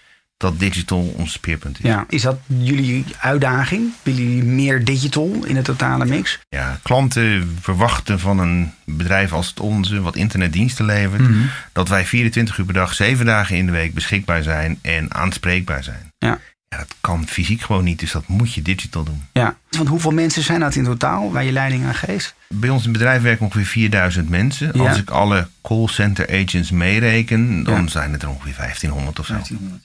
dat 0.41 0.59
digital 0.59 1.13
ons 1.17 1.31
speerpunt 1.31 1.77
is. 1.79 1.85
Ja. 1.85 2.05
Is 2.09 2.21
dat 2.21 2.37
jullie 2.47 3.05
uitdaging? 3.19 3.89
Willen 4.03 4.23
jullie 4.23 4.43
meer 4.43 4.85
digital 4.85 5.39
in 5.45 5.53
de 5.55 5.61
totale 5.61 6.05
mix? 6.05 6.39
Ja, 6.49 6.79
klanten 6.83 7.57
verwachten 7.61 8.19
van 8.19 8.39
een 8.39 8.71
bedrijf 8.85 9.33
als 9.33 9.47
het 9.47 9.59
onze, 9.59 10.01
wat 10.01 10.15
internetdiensten 10.15 10.85
levert, 10.85 11.21
Mhm. 11.21 11.39
dat 11.71 11.87
wij 11.89 12.05
24 12.05 12.57
uur 12.57 12.65
per 12.65 12.73
dag, 12.73 12.93
7 12.93 13.25
dagen 13.25 13.55
in 13.57 13.65
de 13.65 13.71
week 13.71 13.93
beschikbaar 13.93 14.43
zijn 14.43 14.79
en 14.81 15.13
aanspreekbaar 15.13 15.83
zijn. 15.83 16.11
Ja. 16.17 16.39
Ja, 16.71 16.77
dat 16.77 16.95
kan 17.01 17.27
fysiek 17.27 17.61
gewoon 17.61 17.83
niet, 17.83 17.99
dus 17.99 18.11
dat 18.11 18.27
moet 18.27 18.53
je 18.53 18.61
digital 18.61 19.03
doen. 19.03 19.23
Ja. 19.33 19.57
Want 19.69 19.87
hoeveel 19.87 20.11
mensen 20.11 20.43
zijn 20.43 20.59
dat 20.59 20.75
in 20.75 20.83
totaal 20.83 21.31
waar 21.31 21.43
je 21.43 21.51
leiding 21.51 21.85
aan 21.85 21.95
geeft? 21.95 22.35
Bij 22.47 22.69
ons 22.69 22.83
in 22.83 22.89
het 22.89 22.97
bedrijf 22.97 23.21
werken 23.21 23.45
ongeveer 23.45 23.65
4000 23.65 24.29
mensen. 24.29 24.71
Ja. 24.73 24.87
Als 24.89 24.97
ik 24.97 25.09
alle 25.09 25.47
callcenter 25.61 26.41
agents 26.43 26.71
meereken, 26.71 27.63
dan 27.63 27.81
Ja. 27.83 27.87
zijn 27.87 28.11
het 28.11 28.21
er 28.21 28.29
ongeveer 28.29 28.53
1500 28.57 29.19
of 29.19 29.25
zo. 29.25 29.35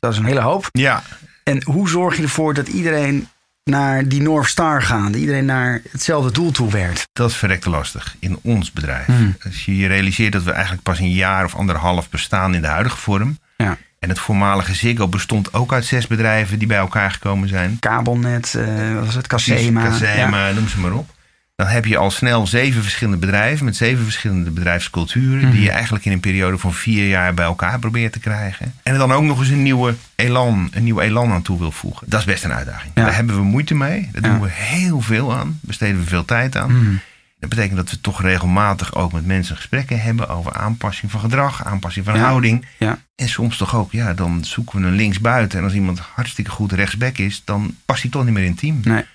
Dat 0.00 0.12
is 0.12 0.18
een 0.18 0.24
hele 0.24 0.40
hoop. 0.40 0.66
Ja, 0.72 1.02
En 1.42 1.62
hoe 1.64 1.88
zorg 1.88 2.16
je 2.16 2.22
ervoor 2.22 2.54
dat 2.54 2.68
iedereen 2.68 3.28
naar 3.64 4.08
die 4.08 4.20
North 4.22 4.48
Star 4.48 4.82
gaat? 4.82 5.12
Dat 5.12 5.20
iedereen 5.20 5.44
naar 5.44 5.80
hetzelfde 5.90 6.32
doel 6.32 6.50
toe 6.50 6.70
werkt? 6.70 7.08
dat 7.12 7.30
is 7.30 7.36
verrekte 7.36 7.70
lastig 7.70 8.16
in 8.18 8.38
ons 8.42 8.72
bedrijf. 8.72 9.06
Hmm. 9.06 9.36
Als 9.44 9.64
je 9.64 9.76
je 9.76 9.86
realiseert 9.86 10.32
dat 10.32 10.42
we 10.42 10.50
eigenlijk 10.50 10.82
pas 10.82 10.98
een 10.98 11.12
jaar 11.12 11.44
of 11.44 11.54
anderhalf 11.54 12.10
bestaan 12.10 12.54
in 12.54 12.60
de 12.60 12.66
huidige 12.66 12.96
vorm. 12.96 13.38
Ja. 13.56 13.76
En 13.98 14.08
het 14.08 14.18
voormalige 14.18 14.74
Ziggo 14.74 15.08
bestond 15.08 15.54
ook 15.54 15.72
uit 15.72 15.84
zes 15.84 16.06
bedrijven 16.06 16.58
die 16.58 16.68
bij 16.68 16.76
elkaar 16.76 17.10
gekomen 17.10 17.48
zijn. 17.48 17.76
Kabelnet, 17.80 18.54
eh, 18.54 18.94
wat 18.94 19.04
was 19.04 19.14
het? 19.14 19.26
Casema. 19.26 19.82
Casema, 19.88 20.50
noem 20.50 20.68
ze 20.68 20.80
maar 20.80 20.92
op. 20.92 21.14
Dan 21.56 21.66
heb 21.66 21.84
je 21.84 21.96
al 21.96 22.10
snel 22.10 22.46
zeven 22.46 22.82
verschillende 22.82 23.18
bedrijven 23.18 23.64
met 23.64 23.76
zeven 23.76 24.04
verschillende 24.04 24.50
bedrijfsculturen. 24.50 25.42
Mhm. 25.42 25.50
Die 25.50 25.60
je 25.62 25.70
eigenlijk 25.70 26.04
in 26.04 26.12
een 26.12 26.20
periode 26.20 26.58
van 26.58 26.72
vier 26.72 27.08
jaar 27.08 27.34
bij 27.34 27.44
elkaar 27.44 27.78
probeert 27.78 28.12
te 28.12 28.18
krijgen. 28.20 28.74
En 28.82 28.92
er 28.92 28.98
dan 28.98 29.12
ook 29.12 29.22
nog 29.22 29.38
eens 29.38 29.48
een 29.48 29.62
nieuwe 29.62 29.94
elan, 30.16 30.70
een 30.72 30.84
nieuw 30.84 31.00
elan 31.00 31.32
aan 31.32 31.42
toe 31.42 31.58
wil 31.58 31.72
voegen. 31.72 32.06
Dat 32.10 32.20
is 32.20 32.26
best 32.26 32.44
een 32.44 32.52
uitdaging. 32.52 32.92
Ja. 32.94 33.04
Daar 33.04 33.14
hebben 33.14 33.36
we 33.36 33.42
moeite 33.42 33.74
mee. 33.74 34.08
Daar 34.12 34.22
Ja. 34.22 34.28
doen 34.28 34.40
we 34.40 34.48
heel 34.50 35.00
veel 35.00 35.34
aan. 35.34 35.58
Besteden 35.62 36.00
we 36.00 36.06
veel 36.06 36.24
tijd 36.24 36.56
aan. 36.56 36.78
Mhm. 36.82 36.94
Dat 37.38 37.48
betekent 37.48 37.76
dat 37.76 37.90
we 37.90 38.00
toch 38.00 38.22
regelmatig 38.22 38.94
ook 38.94 39.12
met 39.12 39.26
mensen 39.26 39.56
gesprekken 39.56 40.00
hebben 40.00 40.28
over 40.28 40.52
aanpassing 40.52 41.10
van 41.10 41.20
gedrag, 41.20 41.64
aanpassing 41.64 42.04
van 42.04 42.14
Ja. 42.14 42.20
houding. 42.24 42.66
Ja. 42.78 42.98
En 43.14 43.28
soms 43.28 43.56
toch 43.56 43.76
ook, 43.76 43.92
ja, 43.92 44.14
dan 44.14 44.44
zoeken 44.44 44.80
we 44.80 44.86
een 44.86 44.94
linksbuiten. 44.94 45.58
En 45.58 45.64
als 45.64 45.74
iemand 45.74 45.98
hartstikke 45.98 46.50
goed 46.50 46.72
rechtsback 46.72 47.18
is, 47.18 47.42
dan 47.44 47.76
past 47.84 48.02
hij 48.02 48.10
toch 48.10 48.24
niet 48.24 48.32
meer 48.34 48.44
in 48.44 48.50
het 48.50 48.58
team. 48.58 48.80
Nee. 48.84 48.96
En 48.96 49.06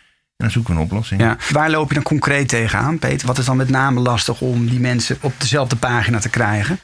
dan 0.47 0.51
zoeken 0.51 0.73
we 0.73 0.79
een 0.79 0.85
oplossing. 0.85 1.21
Ja. 1.21 1.37
Waar 1.51 1.69
loop 1.69 1.87
je 1.87 1.93
dan 1.93 2.03
concreet 2.03 2.47
tegenaan, 2.47 2.99
Peter? 2.99 3.27
Wat 3.27 3.37
is 3.37 3.45
dan 3.45 3.57
met 3.57 3.69
name 3.69 3.99
lastig 3.99 4.41
om 4.41 4.69
die 4.69 4.79
mensen 4.79 5.17
op 5.21 5.33
dezelfde 5.37 5.75
pagina 5.75 6.19
te 6.19 6.29
krijgen? 6.29 6.79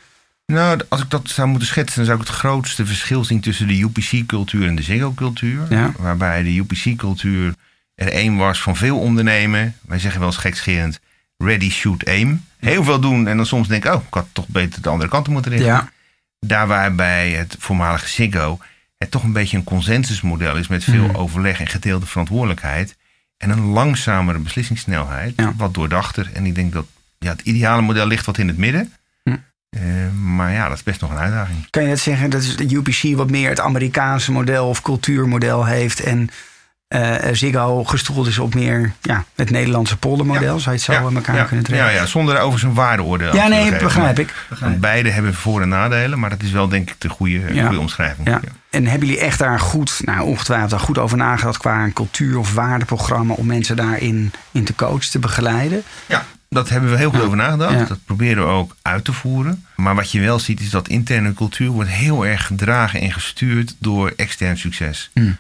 Nou, 0.46 0.80
als 0.90 1.02
ik 1.02 1.10
dat 1.10 1.30
zou 1.30 1.48
moeten 1.48 1.68
schetsen, 1.68 1.96
dan 1.96 2.06
zou 2.06 2.20
ik 2.22 2.28
het 2.28 2.36
grootste 2.36 2.86
verschil 2.86 3.24
zien 3.24 3.40
tussen 3.42 3.68
de 3.68 3.80
UPC-cultuur 3.82 4.68
en 4.68 4.76
de 4.76 4.82
Ziggo-cultuur. 4.82 5.66
Ja. 5.70 5.92
Waarbij 5.98 6.44
de 6.44 6.56
UPC-cultuur 6.58 7.54
er 7.96 8.08
één 8.12 8.36
was 8.36 8.62
van 8.62 8.76
veel 8.76 9.00
ondernemen. 9.00 9.76
Wij 9.88 10.00
zeggen 10.00 10.20
wel 10.20 10.30
eens 10.30 10.38
gekscherend, 10.38 11.00
ready, 11.38 11.70
shoot, 11.70 12.06
aim. 12.06 12.46
Heel 12.60 12.84
veel 12.84 13.00
doen 13.00 13.28
en 13.28 13.38
dan 13.38 13.46
soms 13.46 13.68
denk 13.68 13.86
ik, 13.86 13.94
oh, 13.94 14.02
ik 14.08 14.14
had 14.14 14.28
toch 14.32 14.48
beter 14.48 14.82
de 14.82 14.90
andere 14.90 15.10
kant 15.10 15.28
op 15.28 15.34
moeten 15.34 15.52
richten. 15.52 15.70
Ja. 15.70 15.90
Daar 16.40 16.68
waarbij 16.68 17.30
het 17.32 17.56
voormalige 17.60 18.08
Ziggo 18.08 18.60
het 18.98 19.12
toch 19.12 19.24
een 19.24 19.32
beetje 19.34 19.58
een 19.58 19.64
consensusmodel 19.64 20.56
is 20.58 20.68
met 20.68 20.84
veel 20.84 21.04
Mhm. 21.08 21.16
overleg 21.16 21.60
en 21.60 21.68
gedeelde 21.68 22.06
verantwoordelijkheid. 22.06 22.96
En 23.38 23.50
een 23.50 23.62
langzamere 23.66 24.40
beslissingssnelheid, 24.40 25.34
Ja. 25.36 25.54
wat 25.58 25.74
doordachter. 25.74 26.30
En 26.34 26.46
ik 26.46 26.56
denk 26.56 26.74
dat 26.74 26.86
ja, 27.20 27.30
het 27.32 27.42
ideale 27.42 27.82
model 27.82 28.08
ligt 28.08 28.26
wat 28.26 28.38
in 28.38 28.48
het 28.48 28.58
midden. 28.58 28.94
Hm. 29.24 29.36
Eh, 29.70 29.82
maar 30.24 30.52
ja, 30.52 30.68
dat 30.68 30.78
is 30.78 30.84
best 30.84 31.02
nog 31.02 31.12
een 31.12 31.18
uitdaging. 31.18 31.70
Kan 31.70 31.84
je 31.84 31.90
het 31.90 32.00
zeggen 32.00 32.30
dat 32.30 32.54
de 32.58 32.76
UPC 32.76 33.16
wat 33.18 33.30
meer 33.30 33.50
het 33.50 33.60
Amerikaanse 33.60 34.32
model 34.32 34.68
of 34.68 34.82
cultuurmodel 34.82 35.66
heeft 35.66 36.00
en 36.00 36.30
uh, 36.96 37.16
Ziggo 37.32 37.84
gestoeld 37.84 38.28
is 38.28 38.40
op 38.40 38.54
meer 38.56 38.94
ja, 39.02 39.26
het 39.36 39.50
Nederlandse 39.50 39.98
poldermodel. 39.98 40.54
Ja. 40.54 40.60
Zou 40.60 40.64
je 40.64 40.72
het 40.72 40.82
zo 40.82 40.92
ja. 40.92 41.00
elkaar 41.00 41.46
kunnen 41.46 41.66
trekken? 41.66 41.88
Ja, 41.88 41.94
ja, 41.94 42.06
zonder 42.06 42.40
over 42.40 42.60
zijn 42.60 42.74
waardeoordeel. 42.74 43.36
Ja, 43.36 43.48
nee, 43.48 43.78
begrijp 43.78 44.20
ik. 44.20 44.34
Beide 44.80 45.10
hebben 45.10 45.34
voor- 45.34 45.62
en 45.62 45.70
nadelen, 45.70 46.20
maar 46.20 46.30
dat 46.30 46.42
is 46.44 46.52
wel 46.52 46.68
denk 46.68 46.90
ik 46.90 46.96
de 46.98 47.10
goede, 47.10 47.42
goede 47.62 47.80
omschrijving. 47.80 48.28
Ja. 48.28 48.40
En 48.70 48.86
hebben 48.88 49.08
jullie 49.08 49.24
echt 49.24 49.40
daar 49.40 49.60
goed, 49.60 50.02
nou 50.04 50.22
ongetwijfeld 50.22 50.70
daar 50.70 50.80
goed 50.80 50.98
over 50.98 51.18
nagedacht 51.18 51.58
qua 51.58 51.84
een 51.84 51.94
cultuur- 51.94 52.38
of 52.38 52.54
waardeprogramma 52.54 53.34
om 53.34 53.46
mensen 53.46 53.76
daarin 53.76 54.32
in 54.52 54.64
te 54.64 54.76
coachen, 54.76 55.12
te 55.12 55.20
begeleiden? 55.20 55.84
Ja, 56.06 56.26
dat 56.50 56.70
hebben 56.70 56.90
we 56.92 56.98
heel 56.98 57.10
goed 57.10 57.22
over 57.22 57.38
nagedacht. 57.38 57.88
Dat 57.88 58.00
proberen 58.06 58.44
we 58.44 58.50
ook 58.50 58.76
uit 58.82 59.04
te 59.04 59.14
voeren. 59.14 59.66
Maar 59.76 59.96
wat 59.96 60.12
je 60.12 60.20
wel 60.20 60.40
ziet 60.40 60.60
is 60.60 60.70
dat 60.70 60.88
interne 60.88 61.34
cultuur 61.34 61.70
wordt 61.70 61.90
heel 61.90 62.26
erg 62.26 62.46
gedragen 62.46 63.02
en 63.02 63.12
gestuurd 63.12 63.76
door 63.80 64.14
extern 64.16 64.58
succes. 64.58 65.10
Mm. 65.14 65.38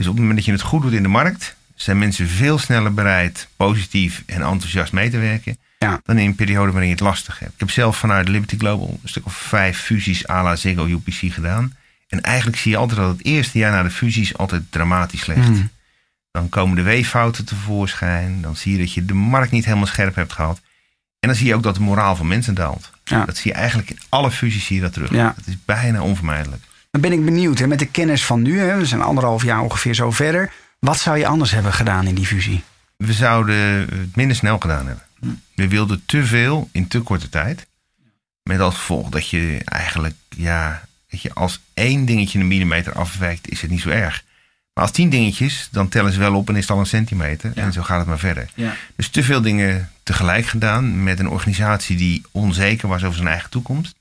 Dus 0.00 0.08
op 0.08 0.14
het 0.14 0.24
moment 0.24 0.38
dat 0.38 0.46
je 0.46 0.52
het 0.52 0.70
goed 0.70 0.82
doet 0.82 0.92
in 0.92 1.02
de 1.02 1.08
markt, 1.08 1.56
zijn 1.74 1.98
mensen 1.98 2.28
veel 2.28 2.58
sneller 2.58 2.94
bereid 2.94 3.48
positief 3.56 4.22
en 4.26 4.42
enthousiast 4.42 4.92
mee 4.92 5.10
te 5.10 5.18
werken. 5.18 5.58
Ja. 5.78 6.00
Dan 6.04 6.18
in 6.18 6.26
een 6.26 6.34
periode 6.34 6.70
waarin 6.70 6.88
je 6.88 6.94
het 6.94 7.04
lastig 7.04 7.38
hebt. 7.38 7.52
Ik 7.52 7.60
heb 7.60 7.70
zelf 7.70 7.96
vanuit 7.96 8.28
Liberty 8.28 8.56
Global 8.58 8.98
een 9.02 9.08
stuk 9.08 9.26
of 9.26 9.34
vijf 9.34 9.78
fusies 9.78 10.28
à 10.28 10.42
la 10.42 10.56
Ziggo 10.56 10.86
UPC 10.86 11.32
gedaan. 11.32 11.76
En 12.08 12.20
eigenlijk 12.20 12.56
zie 12.56 12.70
je 12.70 12.76
altijd 12.76 12.98
dat 12.98 13.08
het 13.08 13.24
eerste 13.24 13.58
jaar 13.58 13.72
na 13.72 13.82
de 13.82 13.90
fusies 13.90 14.36
altijd 14.36 14.62
dramatisch 14.70 15.20
slecht. 15.20 15.48
Mm. 15.48 15.70
Dan 16.30 16.48
komen 16.48 16.76
de 16.76 16.82
weeffouten 16.82 17.44
tevoorschijn. 17.44 18.40
Dan 18.40 18.56
zie 18.56 18.72
je 18.72 18.78
dat 18.78 18.92
je 18.92 19.04
de 19.04 19.14
markt 19.14 19.50
niet 19.50 19.64
helemaal 19.64 19.86
scherp 19.86 20.14
hebt 20.14 20.32
gehad. 20.32 20.60
En 21.18 21.28
dan 21.28 21.34
zie 21.34 21.46
je 21.46 21.54
ook 21.54 21.62
dat 21.62 21.74
de 21.74 21.80
moraal 21.80 22.16
van 22.16 22.28
mensen 22.28 22.54
daalt. 22.54 22.90
Ja. 23.04 23.24
Dat 23.24 23.36
zie 23.36 23.50
je 23.50 23.56
eigenlijk 23.56 23.90
in 23.90 23.98
alle 24.08 24.30
fusies 24.30 24.64
zie 24.64 24.76
je 24.76 24.82
dat 24.82 24.92
terug. 24.92 25.10
Ja. 25.10 25.32
Dat 25.36 25.46
is 25.46 25.56
bijna 25.64 26.02
onvermijdelijk. 26.02 26.62
Dan 26.90 27.00
ben 27.00 27.12
ik 27.12 27.24
benieuwd, 27.24 27.58
hè, 27.58 27.66
met 27.66 27.78
de 27.78 27.86
kennis 27.86 28.24
van 28.24 28.42
nu, 28.42 28.58
hè, 28.58 28.76
we 28.76 28.86
zijn 28.86 29.02
anderhalf 29.02 29.42
jaar 29.44 29.60
ongeveer 29.60 29.94
zo 29.94 30.10
verder. 30.10 30.52
Wat 30.78 30.98
zou 30.98 31.18
je 31.18 31.26
anders 31.26 31.50
hebben 31.50 31.72
gedaan 31.72 32.06
in 32.06 32.14
die 32.14 32.26
fusie? 32.26 32.62
We 32.96 33.12
zouden 33.12 33.56
het 33.80 34.16
minder 34.16 34.36
snel 34.36 34.58
gedaan 34.58 34.86
hebben. 34.86 35.04
We 35.54 35.68
wilden 35.68 36.02
te 36.06 36.24
veel 36.24 36.68
in 36.72 36.88
te 36.88 37.00
korte 37.00 37.28
tijd. 37.28 37.66
Met 38.42 38.60
als 38.60 38.74
gevolg 38.74 39.08
dat 39.08 39.28
je 39.28 39.60
eigenlijk, 39.64 40.14
ja, 40.28 40.82
je, 41.08 41.34
als 41.34 41.60
één 41.74 42.04
dingetje 42.04 42.38
een 42.38 42.48
millimeter 42.48 42.92
afwijkt, 42.92 43.48
is 43.48 43.60
het 43.60 43.70
niet 43.70 43.80
zo 43.80 43.88
erg. 43.88 44.24
Maar 44.74 44.84
als 44.84 44.92
tien 44.92 45.08
dingetjes, 45.10 45.68
dan 45.70 45.88
tellen 45.88 46.12
ze 46.12 46.18
wel 46.18 46.34
op 46.34 46.48
en 46.48 46.56
is 46.56 46.62
het 46.62 46.70
al 46.70 46.78
een 46.78 46.86
centimeter. 46.86 47.52
En 47.54 47.72
zo 47.72 47.82
gaat 47.82 47.98
het 47.98 48.06
maar 48.06 48.18
verder. 48.18 48.50
Ja. 48.54 48.74
Dus 48.96 49.08
te 49.08 49.22
veel 49.22 49.40
dingen 49.40 49.90
tegelijk 50.02 50.46
gedaan 50.46 51.02
met 51.02 51.18
een 51.18 51.28
organisatie 51.28 51.96
die 51.96 52.22
onzeker 52.30 52.88
was 52.88 53.04
over 53.04 53.16
zijn 53.16 53.28
eigen 53.28 53.50
toekomst. 53.50 53.94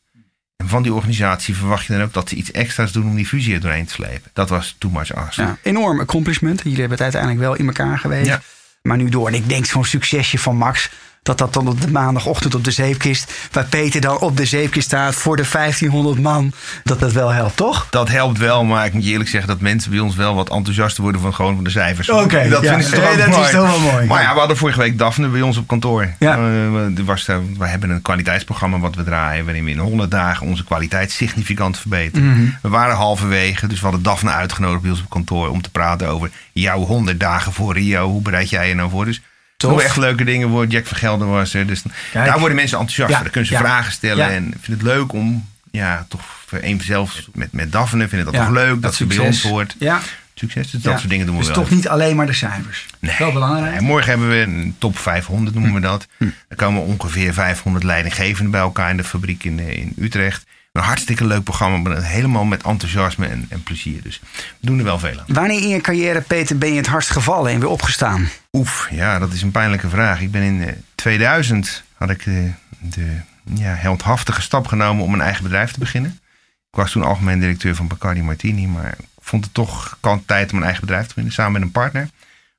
En 0.59 0.67
van 0.67 0.83
die 0.83 0.93
organisatie 0.93 1.55
verwacht 1.55 1.85
je 1.85 1.93
dan 1.93 2.01
ook 2.01 2.13
dat 2.13 2.29
ze 2.29 2.35
iets 2.35 2.51
extra's 2.51 2.91
doen 2.91 3.05
om 3.05 3.15
die 3.15 3.25
fusie 3.25 3.53
er 3.53 3.59
doorheen 3.59 3.85
te 3.85 3.93
slepen. 3.93 4.31
Dat 4.33 4.49
was 4.49 4.75
too 4.77 4.91
much 4.91 5.13
ask. 5.13 5.37
Ja, 5.37 5.57
enorm 5.63 5.99
accomplishment. 5.99 6.61
Jullie 6.63 6.79
hebben 6.79 6.97
het 6.97 7.01
uiteindelijk 7.01 7.41
wel 7.41 7.55
in 7.55 7.67
elkaar 7.67 7.99
geweest. 7.99 8.27
Ja. 8.27 8.41
Maar 8.81 8.97
nu 8.97 9.09
door. 9.09 9.27
En 9.27 9.33
ik 9.33 9.49
denk 9.49 9.65
zo'n 9.65 9.85
succesje 9.85 10.37
van 10.37 10.55
Max 10.55 10.89
dat 11.23 11.37
dat 11.37 11.53
dan 11.53 11.67
op 11.67 11.81
de 11.81 11.91
maandagochtend 11.91 12.55
op 12.55 12.63
de 12.63 12.71
zeepkist, 12.71 13.33
waar 13.51 13.65
Peter 13.65 14.01
dan 14.01 14.19
op 14.19 14.37
de 14.37 14.45
zeepkist 14.45 14.87
staat 14.87 15.15
voor 15.15 15.35
de 15.35 15.45
1500 15.51 16.21
man, 16.21 16.51
dat 16.83 16.99
dat 16.99 17.11
wel 17.11 17.29
helpt, 17.29 17.55
toch? 17.55 17.87
Dat 17.89 18.09
helpt 18.09 18.37
wel, 18.37 18.63
maar 18.63 18.85
ik 18.85 18.93
moet 18.93 19.03
je 19.03 19.11
eerlijk 19.11 19.29
zeggen 19.29 19.49
dat 19.49 19.59
mensen 19.59 19.91
bij 19.91 19.99
ons 19.99 20.15
wel 20.15 20.35
wat 20.35 20.49
enthousiaster 20.49 21.03
worden 21.03 21.21
van 21.21 21.33
gewoon 21.33 21.55
van 21.55 21.63
de 21.63 21.69
cijfers. 21.69 22.09
Oké, 22.09 22.49
dat 22.49 22.65
vinden 22.65 22.83
ze 22.83 22.91
toch 22.91 23.17
dat 23.17 23.27
mooi. 23.27 23.41
is 23.41 23.51
toch 23.51 23.81
wel 23.81 23.91
mooi. 23.91 24.05
Maar 24.05 24.21
ja, 24.21 24.33
we 24.33 24.39
hadden 24.39 24.57
vorige 24.57 24.79
week 24.79 24.97
Daphne 24.97 25.27
bij 25.27 25.41
ons 25.41 25.57
op 25.57 25.67
kantoor. 25.67 26.13
Ja. 26.19 26.37
Uh, 26.37 27.05
was, 27.05 27.27
uh, 27.27 27.37
we 27.57 27.67
hebben 27.67 27.89
een 27.89 28.01
kwaliteitsprogramma 28.01 28.79
wat 28.79 28.95
we 28.95 29.03
draaien, 29.03 29.45
waarin 29.45 29.63
we 29.63 29.71
in 29.71 29.77
100 29.77 30.11
dagen 30.11 30.47
onze 30.47 30.63
kwaliteit 30.63 31.11
significant 31.11 31.77
verbeteren. 31.77 32.27
Mm 32.27 32.57
We 32.61 32.69
waren 32.69 32.95
halverwege, 32.95 33.67
dus 33.67 33.77
we 33.77 33.83
hadden 33.83 34.03
Daphne 34.03 34.31
uitgenodigd 34.31 34.81
bij 34.81 34.91
ons 34.91 34.99
op 34.99 35.09
kantoor 35.09 35.49
om 35.49 35.61
te 35.61 35.69
praten 35.69 36.07
over 36.07 36.29
jouw 36.51 36.79
100 36.79 37.19
dagen 37.19 37.53
voor 37.53 37.73
Rio. 37.73 38.09
Hoe 38.09 38.21
bereid 38.21 38.49
jij 38.49 38.67
je 38.67 38.75
nou 38.75 38.89
voor? 38.89 39.05
Dus 39.05 39.21
Tof. 39.67 39.81
echt 39.81 39.97
leuke 39.97 40.23
dingen 40.23 40.49
voor 40.49 40.65
Jack 40.67 40.85
van 40.85 40.97
Gelder 40.97 41.27
was 41.27 41.53
er. 41.53 41.67
Dus 41.67 41.83
daar 42.13 42.39
worden 42.39 42.55
mensen 42.55 42.77
enthousiast. 42.77 43.11
Ja. 43.11 43.19
Daar 43.19 43.29
kunnen 43.29 43.49
ze 43.49 43.57
vragen 43.57 43.91
stellen. 43.91 44.29
En 44.29 44.47
ik 44.47 44.57
vind 44.61 44.81
het 44.81 44.81
leuk 44.81 45.13
om, 45.13 45.47
ja, 45.71 46.05
toch 46.09 46.21
voor 46.45 46.59
een 46.61 46.81
zelf 46.81 47.21
met, 47.33 47.51
met 47.51 47.71
Daphne 47.71 48.07
vind 48.07 48.27
ik 48.27 48.33
dat 48.33 48.41
toch 48.43 48.53
leuk 48.53 48.69
dat, 48.69 48.81
dat 48.81 48.95
ze 48.95 49.05
bij 49.05 49.17
ons 49.17 49.41
hoort. 49.41 49.75
Ja. 49.79 50.01
Succes, 50.33 50.71
dus 50.71 50.81
dat 50.81 50.97
soort 50.97 51.09
dingen 51.09 51.25
doen 51.25 51.35
we 51.35 51.41
dus 51.41 51.55
wel. 51.55 51.63
toch 51.63 51.71
niet 51.71 51.87
alleen 51.87 52.15
maar 52.15 52.25
de 52.25 52.33
cijfers. 52.33 52.85
Nee. 52.99 53.15
Wel 53.17 53.31
belangrijk. 53.31 53.71
Nee, 53.71 53.81
morgen 53.81 54.09
hebben 54.09 54.29
we 54.29 54.35
een 54.35 54.75
top 54.77 54.97
500 54.97 55.55
noemen 55.55 55.73
we 55.73 55.79
dat. 55.79 56.07
Hm. 56.17 56.27
Er 56.47 56.55
komen 56.55 56.81
ongeveer 56.81 57.33
500 57.33 57.83
leidinggevenden 57.83 58.51
bij 58.51 58.61
elkaar 58.61 58.89
in 58.89 58.97
de 58.97 59.03
fabriek 59.03 59.43
in, 59.43 59.59
in 59.59 59.93
Utrecht. 59.99 60.45
Een 60.71 60.81
hartstikke 60.81 61.25
leuk 61.25 61.43
programma, 61.43 62.01
helemaal 62.01 62.45
met 62.45 62.63
enthousiasme 62.63 63.27
en, 63.27 63.45
en, 63.49 63.63
plezier. 63.63 64.01
Dus 64.01 64.21
we 64.35 64.67
doen 64.67 64.77
er 64.77 64.83
wel 64.83 64.99
veel 64.99 65.19
aan. 65.19 65.25
Wanneer 65.27 65.61
in 65.61 65.67
je 65.67 65.81
carrière, 65.81 66.21
Peter, 66.21 66.57
ben 66.57 66.69
je 66.69 66.77
het 66.77 66.87
hardst 66.87 67.09
gevallen 67.09 67.51
en 67.51 67.59
weer 67.59 67.69
opgestaan? 67.69 68.29
Oef, 68.51 68.87
ja, 68.91 69.19
dat 69.19 69.33
is 69.33 69.41
een 69.41 69.51
pijnlijke 69.51 69.89
vraag. 69.89 70.21
Ik 70.21 70.31
ben 70.31 70.41
in 70.41 70.83
2000 70.95 71.67
eh, 71.67 71.99
had 71.99 72.09
ik 72.09 72.23
de, 72.23 72.51
de 72.79 73.19
ja, 73.53 73.73
heldhaftige 73.73 74.41
stap 74.41 74.67
genomen 74.67 75.03
om 75.03 75.13
een 75.13 75.21
eigen 75.21 75.43
bedrijf 75.43 75.71
te 75.71 75.79
beginnen. 75.79 76.19
Ik 76.71 76.75
was 76.75 76.91
toen 76.91 77.03
algemeen 77.03 77.39
directeur 77.39 77.75
van 77.75 77.87
Bacardi 77.87 78.21
Martini, 78.21 78.67
maar 78.67 78.95
ik 78.97 79.05
vond 79.19 79.43
het 79.43 79.53
toch 79.53 79.97
tijd 80.25 80.51
om 80.51 80.57
een 80.57 80.63
eigen 80.63 80.81
bedrijf 80.81 81.03
te 81.03 81.07
beginnen, 81.07 81.33
samen 81.33 81.51
met 81.51 81.61
een 81.61 81.71
partner. 81.71 82.09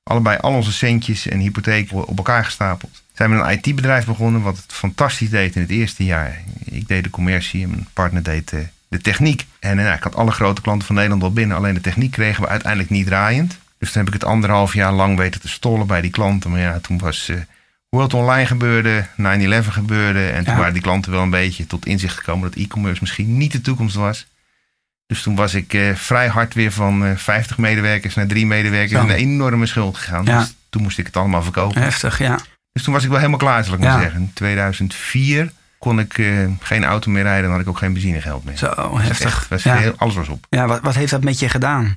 Allebei 0.03 0.39
al 0.39 0.53
onze 0.53 0.73
centjes 0.73 1.27
en 1.27 1.39
hypotheken 1.39 2.07
op 2.07 2.17
elkaar 2.17 2.45
gestapeld 2.45 3.03
zijn 3.21 3.39
we 3.39 3.45
een 3.45 3.51
IT-bedrijf 3.51 4.05
begonnen 4.05 4.43
wat 4.43 4.57
het 4.57 4.73
fantastisch 4.73 5.31
deed 5.31 5.55
in 5.55 5.61
het 5.61 5.71
eerste 5.71 6.05
jaar. 6.05 6.41
Ik 6.65 6.89
deed 6.89 7.05
de 7.05 7.11
commercie 7.11 7.63
en 7.63 7.71
mijn 7.71 7.87
partner 7.93 8.23
deed 8.23 8.49
de, 8.49 8.67
de 8.89 9.01
techniek. 9.01 9.47
En 9.59 9.77
nou, 9.77 9.97
ik 9.97 10.03
had 10.03 10.15
alle 10.15 10.31
grote 10.31 10.61
klanten 10.61 10.87
van 10.87 10.95
Nederland 10.95 11.23
al 11.23 11.33
binnen. 11.33 11.57
Alleen 11.57 11.75
de 11.75 11.81
techniek 11.81 12.11
kregen 12.11 12.43
we 12.43 12.49
uiteindelijk 12.49 12.91
niet 12.91 13.07
draaiend. 13.07 13.59
Dus 13.79 13.93
toen 13.93 14.05
heb 14.05 14.15
ik 14.15 14.21
het 14.21 14.31
anderhalf 14.31 14.75
jaar 14.75 14.93
lang 14.93 15.17
weten 15.17 15.41
te 15.41 15.49
stollen 15.49 15.87
bij 15.87 16.01
die 16.01 16.11
klanten. 16.11 16.51
Maar 16.51 16.61
ja, 16.61 16.79
toen 16.79 16.99
was 16.99 17.29
uh, 17.29 17.37
World 17.89 18.15
Online 18.15 18.47
gebeurde, 18.47 19.07
9-11 19.07 19.15
gebeurde. 19.69 20.29
En 20.29 20.45
toen 20.45 20.57
waren 20.57 20.73
die 20.73 20.83
klanten 20.83 21.13
wel 21.13 21.23
een 21.23 21.31
beetje 21.31 21.67
tot 21.67 21.87
inzicht 21.87 22.17
gekomen 22.17 22.51
dat 22.51 22.59
e-commerce 22.59 23.01
misschien 23.01 23.37
niet 23.37 23.53
de 23.53 23.61
toekomst 23.61 23.95
was. 23.95 24.27
Dus 25.07 25.23
toen 25.23 25.35
was 25.35 25.55
ik 25.55 25.73
uh, 25.73 25.95
vrij 25.95 26.29
hard 26.29 26.55
weer 26.55 26.73
van 26.73 27.05
uh, 27.05 27.17
50 27.17 27.59
medewerkers 27.59 28.15
naar 28.15 28.27
drie 28.27 28.47
medewerkers 28.47 29.01
Zo. 29.01 29.09
een 29.09 29.15
enorme 29.15 29.67
schuld 29.67 29.97
gegaan. 29.97 30.25
Ja. 30.25 30.39
Dus 30.39 30.55
toen 30.71 30.83
moest 30.83 30.99
ik 30.99 31.07
het 31.07 31.17
allemaal 31.17 31.43
verkopen. 31.43 31.83
Heftig, 31.83 32.19
ja. 32.19 32.39
Dus 32.73 32.83
toen 32.83 32.95
was 32.95 33.03
ik 33.03 33.09
wel 33.09 33.19
helemaal 33.19 33.39
klaar, 33.39 33.65
zal 33.65 33.75
ik 33.75 33.81
maar 33.81 34.01
zeggen. 34.01 34.21
In 34.21 34.31
2004 34.33 35.53
kon 35.79 35.99
ik 35.99 36.19
uh, 36.19 36.47
geen 36.61 36.85
auto 36.85 37.11
meer 37.11 37.23
rijden. 37.23 37.43
Dan 37.43 37.53
had 37.53 37.61
ik 37.61 37.69
ook 37.69 37.79
geen 37.79 37.93
benzinegeld 37.93 38.45
meer. 38.45 38.57
Zo, 38.57 38.99
heftig. 38.99 39.49
was 39.49 39.63
ja. 39.63 39.77
heel, 39.77 39.95
alles 39.97 40.15
was 40.15 40.29
op. 40.29 40.47
Ja, 40.51 40.67
wat, 40.67 40.81
wat 40.81 40.95
heeft 40.95 41.11
dat 41.11 41.25
met 41.25 41.39
je 41.39 41.49
gedaan? 41.49 41.97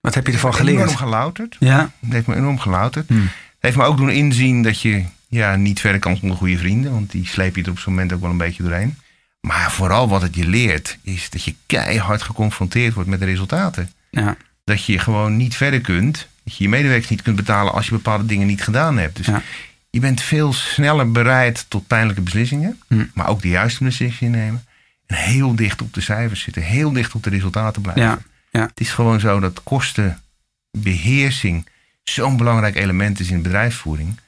Wat 0.00 0.14
heb 0.14 0.26
je 0.26 0.32
ervan 0.32 0.54
geleerd? 0.54 0.78
enorm 0.78 0.96
gelouterd. 0.96 1.56
Ja. 1.58 1.90
Het 2.00 2.12
heeft 2.12 2.26
me 2.26 2.34
enorm 2.34 2.58
gelouterd. 2.58 3.08
Hmm. 3.08 3.22
Het 3.22 3.58
heeft 3.68 3.76
me 3.76 3.84
ook 3.84 3.96
doen 3.96 4.10
inzien 4.10 4.62
dat 4.62 4.80
je 4.80 5.04
ja, 5.28 5.56
niet 5.56 5.80
verder 5.80 6.00
kan 6.00 6.16
zonder 6.16 6.36
goede 6.36 6.58
vrienden. 6.58 6.92
Want 6.92 7.10
die 7.10 7.26
sleep 7.26 7.56
je 7.56 7.62
er 7.62 7.70
op 7.70 7.78
zo'n 7.78 7.92
moment 7.92 8.12
ook 8.12 8.20
wel 8.20 8.30
een 8.30 8.36
beetje 8.36 8.62
doorheen. 8.62 8.98
Maar 9.40 9.72
vooral 9.72 10.08
wat 10.08 10.22
het 10.22 10.34
je 10.34 10.48
leert, 10.48 10.98
is 11.02 11.30
dat 11.30 11.44
je 11.44 11.54
keihard 11.66 12.22
geconfronteerd 12.22 12.94
wordt 12.94 13.08
met 13.08 13.18
de 13.18 13.24
resultaten. 13.24 13.92
Ja. 14.10 14.36
Dat 14.64 14.84
je 14.84 14.98
gewoon 14.98 15.36
niet 15.36 15.56
verder 15.56 15.80
kunt. 15.80 16.28
Dat 16.44 16.56
je 16.56 16.64
je 16.64 16.70
medewerkers 16.70 17.10
niet 17.10 17.22
kunt 17.22 17.36
betalen 17.36 17.72
als 17.72 17.86
je 17.86 17.92
bepaalde 17.92 18.26
dingen 18.26 18.46
niet 18.46 18.62
gedaan 18.62 18.98
hebt. 18.98 19.16
Dus 19.16 19.26
ja 19.26 19.42
je 19.90 20.00
bent 20.00 20.20
veel 20.20 20.52
sneller 20.52 21.12
bereid 21.12 21.64
tot 21.68 21.86
pijnlijke 21.86 22.20
beslissingen, 22.20 22.80
hm. 22.86 23.04
maar 23.14 23.28
ook 23.28 23.42
de 23.42 23.48
juiste 23.48 23.84
beslissingen 23.84 24.38
nemen. 24.38 24.64
En 25.06 25.16
heel 25.16 25.54
dicht 25.54 25.82
op 25.82 25.94
de 25.94 26.00
cijfers 26.00 26.42
zitten, 26.42 26.62
heel 26.62 26.92
dicht 26.92 27.14
op 27.14 27.22
de 27.22 27.30
resultaten 27.30 27.82
blijven. 27.82 28.02
Ja, 28.02 28.18
ja. 28.50 28.66
Het 28.66 28.80
is 28.80 28.90
gewoon 28.90 29.20
zo 29.20 29.40
dat 29.40 29.62
kostenbeheersing 29.62 31.68
zo'n 32.02 32.36
belangrijk 32.36 32.76
element 32.76 33.20
is 33.20 33.30
in 33.30 33.42
bedrijfsvoering. 33.42 34.20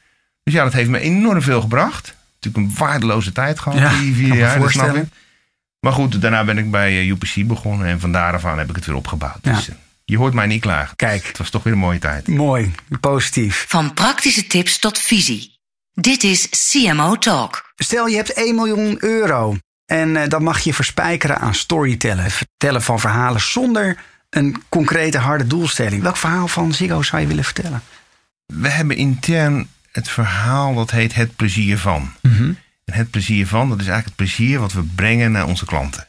Dus 0.43 0.55
ja, 0.55 0.65
dat 0.65 0.73
heeft 0.73 0.91
me 0.91 0.99
enorm 0.99 1.43
veel 1.43 1.61
gebracht. 1.61 2.15
Natuurlijk 2.41 2.73
een 2.73 2.79
waardeloze 2.79 3.33
tijd 3.33 3.61
gehad, 3.61 3.79
ja, 3.79 3.99
die 3.99 4.15
vier 4.15 4.35
jaar, 4.35 4.59
dat 4.59 4.71
snap 4.71 4.95
ik. 4.95 5.05
Maar 5.81 5.93
goed, 5.93 6.21
daarna 6.21 6.45
ben 6.45 6.59
ik 6.59 6.71
bij 6.71 7.07
UPC 7.07 7.37
eh, 7.37 7.47
begonnen 7.47 7.87
en 7.87 8.01
van 8.01 8.13
daaraf 8.13 8.45
aan 8.45 8.59
heb 8.59 8.69
ik 8.69 8.77
het 8.77 8.87
weer 8.87 8.97
opgebouwd. 8.97 9.39
Ja. 9.43 9.55
Dus, 9.55 9.69
eh, 9.69 9.75
je 10.05 10.17
hoort 10.17 10.35
mij 10.35 10.47
niet 10.47 10.61
klagen. 10.61 10.97
Kijk. 10.97 11.27
Het 11.27 11.39
was 11.39 11.51
toch 11.51 11.63
weer 11.63 11.73
een 11.73 11.79
mooie 11.79 11.99
tijd. 11.99 12.29
Mooi, 12.29 12.73
positief. 13.01 13.65
Van 13.69 13.95
praktische 13.95 14.47
tips 14.47 14.79
tot 14.79 14.99
visie. 14.99 15.52
Dit 15.95 16.23
is 16.23 16.49
CMO 16.49 17.17
Talk. 17.17 17.73
Stel 17.77 18.07
je 18.07 18.17
hebt 18.17 18.33
1 18.33 18.55
miljoen 18.55 18.97
euro 19.01 19.57
en 19.87 20.09
uh, 20.09 20.29
dan 20.29 20.43
mag 20.43 20.61
je 20.61 20.75
verspijkeren 20.75 21.39
aan 21.39 21.55
storytellen. 21.55 22.31
Vertellen 22.31 22.83
van 22.83 23.01
verhalen 23.01 23.41
zonder 23.41 23.99
een 24.31 24.63
concrete 24.69 25.19
harde 25.19 25.47
doelstelling. 25.47 26.03
Welk 26.03 26.17
verhaal 26.17 26.49
van 26.49 26.73
Ziggo 26.73 27.03
zou 27.03 27.23
je 27.23 27.29
willen 27.29 27.45
vertellen? 27.45 27.83
We 28.47 28.69
hebben 28.69 28.97
intern 28.97 29.69
het 29.91 30.09
verhaal 30.09 30.75
dat 30.75 30.91
heet 30.91 31.15
het 31.15 31.37
plezier 31.37 31.79
van. 31.79 32.13
Mm 32.23 32.57
En 32.85 32.95
het 32.95 33.11
plezier 33.11 33.47
van, 33.47 33.69
dat 33.69 33.81
is 33.81 33.87
eigenlijk 33.87 34.19
het 34.19 34.27
plezier 34.27 34.59
wat 34.59 34.73
we 34.73 34.83
brengen 34.83 35.33
naar 35.33 35.47
onze 35.47 35.65
klanten. 35.65 36.07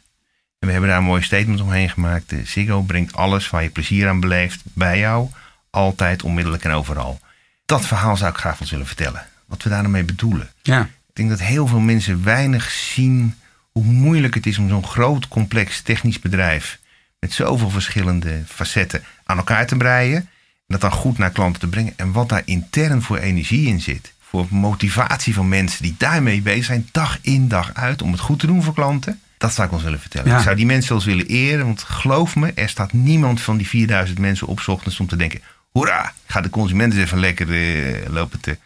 En 0.60 0.68
we 0.68 0.72
hebben 0.72 0.90
daar 0.90 1.00
een 1.00 1.06
mooi 1.06 1.24
statement 1.24 1.62
omheen 1.62 1.90
gemaakt. 1.90 2.34
Ziggo 2.44 2.82
brengt 2.82 3.16
alles 3.16 3.50
waar 3.50 3.64
je 3.64 3.70
plezier 3.70 4.10
aan 4.10 4.20
beleeft 4.20 4.62
bij 4.64 5.00
jou. 5.00 5.30
Altijd, 5.70 6.24
onmiddellijk 6.24 6.64
en 6.64 6.72
overal. 6.72 7.20
Dat 7.66 7.86
verhaal 7.86 8.18
zou 8.18 8.32
ik 8.32 8.38
graag 8.38 8.58
van 8.58 8.68
willen 8.70 8.88
vertellen 8.88 9.32
wat 9.54 9.64
we 9.64 9.70
daarmee 9.70 10.04
bedoelen. 10.04 10.50
Ja. 10.62 10.82
Ik 10.82 11.14
denk 11.14 11.30
dat 11.30 11.40
heel 11.40 11.68
veel 11.68 11.80
mensen 11.80 12.24
weinig 12.24 12.72
zien 12.72 13.36
hoe 13.72 13.84
moeilijk 13.84 14.34
het 14.34 14.46
is 14.46 14.58
om 14.58 14.70
zo'n 14.70 14.86
groot, 14.86 15.28
complex 15.28 15.82
technisch 15.82 16.20
bedrijf 16.20 16.80
met 17.20 17.34
zoveel 17.34 17.70
verschillende 17.70 18.42
facetten 18.46 19.04
aan 19.24 19.38
elkaar 19.38 19.68
te 19.68 19.76
breien. 19.76 20.18
En 20.18 20.80
dat 20.80 20.82
dan 20.82 20.92
goed 20.92 21.18
naar 21.18 21.32
klanten 21.32 21.60
te 21.60 21.68
brengen. 21.68 21.94
En 21.96 22.12
wat 22.12 22.30
daar 22.30 22.42
intern 22.46 23.02
voor 23.02 23.18
energie 23.18 23.68
in 23.68 23.82
zit. 23.82 24.14
Voor 24.20 24.48
motivatie 24.50 25.34
van 25.34 25.50
mensen 25.50 25.84
die 25.84 25.96
daarmee 25.98 26.42
bezig 26.42 26.66
zijn, 26.66 26.90
dag 26.92 27.18
in 27.22 27.48
dag 27.48 27.74
uit, 27.74 28.02
om 28.02 28.12
het 28.12 28.22
goed 28.22 28.40
te 28.40 28.48
doen 28.48 28.64
voor 28.64 28.74
klanten. 28.74 29.20
Dat 29.38 29.54
zou 29.54 29.68
ik 29.68 29.74
ons 29.74 29.84
willen 29.84 30.00
vertellen. 30.00 30.36
Ik 30.36 30.44
zou 30.44 30.56
die 30.56 30.66
mensen 30.66 30.88
zelfs 30.88 31.06
willen 31.06 31.28
eren. 31.28 31.66
Want 31.66 31.84
geloof 31.84 32.36
me, 32.36 32.52
er 32.56 32.70
staat 32.70 32.94
niemand 32.94 33.42
van 33.42 33.58
die 33.58 33.68
4000 33.68 34.20
mensen 34.20 34.48
op 34.48 34.64
ochtends 34.68 35.00
om 35.00 35.08
te 35.08 35.16
denken: 35.16 35.42
hoera, 35.72 36.14
ga 36.26 36.42
de 36.42 36.50
consumenten 36.50 37.00
even 37.00 37.20
lekker 37.20 37.48
uh, 37.48 38.08
lopen 38.10 38.40
te, 38.40 38.58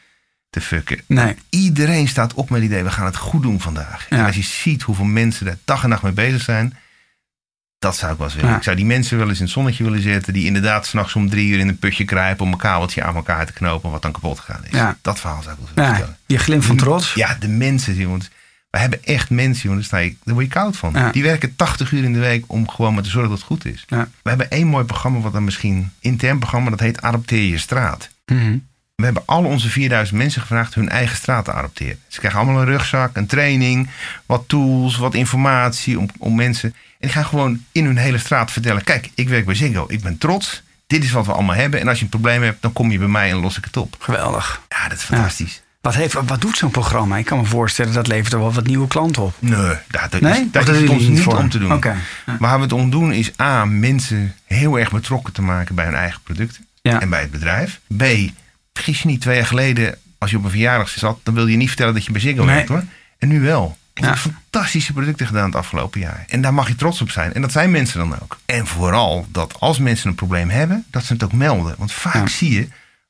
te 0.59 0.65
fucken. 0.65 1.01
Nee. 1.07 1.35
Iedereen 1.49 2.07
staat 2.07 2.33
op 2.33 2.49
met 2.49 2.61
het 2.61 2.69
idee: 2.69 2.83
we 2.83 2.91
gaan 2.91 3.05
het 3.05 3.15
goed 3.15 3.41
doen 3.41 3.59
vandaag. 3.59 4.05
En 4.09 4.25
als 4.25 4.35
je 4.35 4.41
ziet 4.41 4.81
hoeveel 4.81 5.05
mensen 5.05 5.45
daar 5.45 5.57
dag 5.65 5.83
en 5.83 5.89
nacht 5.89 6.03
mee 6.03 6.11
bezig 6.11 6.41
zijn. 6.41 6.77
Dat 7.79 7.97
zou 7.97 8.11
ik 8.11 8.17
wel 8.17 8.27
eens 8.27 8.35
willen. 8.35 8.55
Ik 8.55 8.63
zou 8.63 8.75
die 8.75 8.85
mensen 8.85 9.17
wel 9.17 9.29
eens 9.29 9.37
in 9.37 9.43
het 9.43 9.53
zonnetje 9.53 9.83
willen 9.83 10.01
zetten. 10.01 10.33
Die 10.33 10.45
inderdaad 10.45 10.85
s'nachts 10.85 11.15
om 11.15 11.29
drie 11.29 11.49
uur 11.49 11.59
in 11.59 11.67
een 11.67 11.79
putje 11.79 12.05
krijpen. 12.05 12.45
om 12.45 12.51
een 12.51 12.57
kabeltje 12.57 13.03
aan 13.03 13.15
elkaar 13.15 13.45
te 13.45 13.53
knopen. 13.53 13.91
wat 13.91 14.01
dan 14.01 14.11
kapot 14.11 14.39
gegaan 14.39 14.63
is. 14.69 14.95
Dat 15.01 15.19
verhaal 15.19 15.41
zou 15.41 15.55
ik 15.55 15.59
wel 15.59 15.67
eens 15.67 15.75
willen 15.75 16.17
vertellen. 16.25 16.63
Van 16.63 16.77
trots. 16.77 17.13
Ja, 17.13 17.37
de 17.39 17.47
mensen. 17.47 18.09
Want 18.09 18.29
we 18.69 18.79
hebben 18.79 19.03
echt 19.03 19.29
mensen, 19.29 19.63
jongen, 19.63 19.77
daar, 19.77 19.87
sta 19.87 19.97
je, 19.97 20.15
daar 20.23 20.33
word 20.33 20.45
je 20.45 20.51
koud 20.51 20.77
van. 20.77 21.11
Die 21.11 21.23
werken 21.23 21.55
80 21.55 21.91
uur 21.91 22.03
in 22.03 22.13
de 22.13 22.19
week 22.19 22.43
om 22.47 22.69
gewoon 22.69 22.93
maar 22.93 23.03
te 23.03 23.09
zorgen 23.09 23.29
dat 23.29 23.39
het 23.39 23.47
goed 23.47 23.65
is. 23.65 23.83
Ja. 23.87 24.07
We 24.21 24.29
hebben 24.29 24.49
één 24.49 24.67
mooi 24.67 24.85
programma, 24.85 25.19
wat 25.19 25.33
dan 25.33 25.43
misschien 25.43 25.91
intern 25.99 26.39
programma, 26.39 26.69
dat 26.69 26.79
heet 26.79 27.01
Adopteer 27.01 27.49
je 27.49 27.57
straat. 27.57 28.09
Mhm. 28.25 28.57
We 28.97 29.05
hebben 29.05 29.23
al 29.25 29.43
onze 29.43 29.69
4000 29.69 30.17
mensen 30.17 30.41
gevraagd 30.41 30.73
hun 30.73 30.89
eigen 30.89 31.17
straat 31.17 31.45
te 31.45 31.51
adopteren. 31.51 31.99
Ze 32.07 32.19
krijgen 32.19 32.39
allemaal 32.39 32.61
een 32.61 32.67
rugzak, 32.67 33.15
een 33.15 33.25
training, 33.25 33.89
wat 34.25 34.43
tools, 34.47 34.97
wat 34.97 35.13
informatie 35.13 35.99
om, 35.99 36.09
om 36.17 36.35
mensen. 36.35 36.69
En 36.73 36.97
die 36.99 37.09
gaan 37.09 37.25
gewoon 37.25 37.63
in 37.71 37.85
hun 37.85 37.97
hele 37.97 38.17
straat 38.17 38.51
vertellen: 38.51 38.83
Kijk, 38.83 39.09
ik 39.15 39.29
werk 39.29 39.45
bij 39.45 39.55
Ziggo, 39.55 39.85
ik 39.87 40.01
ben 40.01 40.17
trots. 40.17 40.63
Dit 40.87 41.03
is 41.03 41.11
wat 41.11 41.25
we 41.25 41.31
allemaal 41.31 41.55
hebben. 41.55 41.79
En 41.79 41.87
als 41.87 41.97
je 41.97 42.03
een 42.03 42.09
probleem 42.09 42.43
hebt, 42.43 42.61
dan 42.61 42.73
kom 42.73 42.91
je 42.91 42.97
bij 42.97 43.07
mij 43.07 43.29
en 43.29 43.37
los 43.37 43.57
ik 43.57 43.63
het 43.63 43.77
op. 43.77 43.95
Geweldig. 43.99 44.61
Ja, 44.69 44.87
dat 44.87 44.97
is 44.97 45.03
fantastisch. 45.03 45.61
Wat, 45.81 45.95
heeft, 45.95 46.13
wat 46.13 46.41
doet 46.41 46.57
zo'n 46.57 46.71
programma? 46.71 47.17
Ik 47.17 47.25
kan 47.25 47.37
me 47.37 47.45
voorstellen 47.45 47.93
dat 47.93 48.07
levert 48.07 48.33
er 48.33 48.39
wel 48.39 48.53
wat 48.53 48.67
nieuwe 48.67 48.87
klanten 48.87 49.21
op. 49.21 49.33
Nee, 49.39 49.75
dat, 49.87 50.11
dat 50.11 50.21
is, 50.21 50.37
dat 50.51 50.67
is 50.67 50.81
het 50.81 50.89
ons 50.89 51.07
niet 51.07 51.25
om 51.25 51.49
te 51.49 51.59
doen. 51.59 51.73
Okay. 51.73 51.95
Waar 52.39 52.55
we 52.55 52.63
het 52.63 52.73
om 52.73 52.89
doen 52.89 53.13
is 53.13 53.39
A, 53.39 53.65
mensen 53.65 54.35
heel 54.45 54.79
erg 54.79 54.91
betrokken 54.91 55.33
te 55.33 55.41
maken 55.41 55.75
bij 55.75 55.85
hun 55.85 55.95
eigen 55.95 56.21
producten 56.23 56.65
ja. 56.81 57.01
en 57.01 57.09
bij 57.09 57.21
het 57.21 57.31
bedrijf. 57.31 57.79
B, 57.97 58.03
vergis 58.77 59.01
je 59.01 59.07
niet, 59.07 59.21
twee 59.21 59.35
jaar 59.35 59.45
geleden 59.45 59.97
als 60.17 60.31
je 60.31 60.37
op 60.37 60.43
een 60.43 60.49
verjaardag 60.49 60.89
zat, 60.89 61.19
dan 61.23 61.33
wilde 61.33 61.51
je 61.51 61.57
niet 61.57 61.67
vertellen 61.67 61.93
dat 61.93 62.05
je 62.05 62.11
bij 62.11 62.21
Ziggo 62.21 62.43
nee. 62.43 62.55
werkt 62.55 62.69
hoor. 62.69 62.83
En 63.17 63.27
nu 63.27 63.39
wel. 63.41 63.77
Ik 63.93 64.03
Ja. 64.03 64.09
heb 64.09 64.17
fantastische 64.17 64.93
producten 64.93 65.27
gedaan 65.27 65.45
het 65.45 65.55
afgelopen 65.55 65.99
jaar. 65.99 66.23
En 66.27 66.41
daar 66.41 66.53
mag 66.53 66.67
je 66.67 66.75
trots 66.75 67.01
op 67.01 67.09
zijn. 67.11 67.33
En 67.33 67.41
dat 67.41 67.51
zijn 67.51 67.71
mensen 67.71 67.99
dan 67.99 68.13
ook. 68.21 68.39
En 68.45 68.67
vooral 68.67 69.27
dat 69.31 69.59
als 69.59 69.79
mensen 69.79 70.09
een 70.09 70.15
probleem 70.15 70.49
hebben, 70.49 70.85
dat 70.91 71.03
ze 71.03 71.13
het 71.13 71.23
ook 71.23 71.33
melden. 71.33 71.75
Want 71.77 71.91
vaak 71.91 72.13
Ja. 72.13 72.27
zie 72.27 72.51
je, 72.53 72.67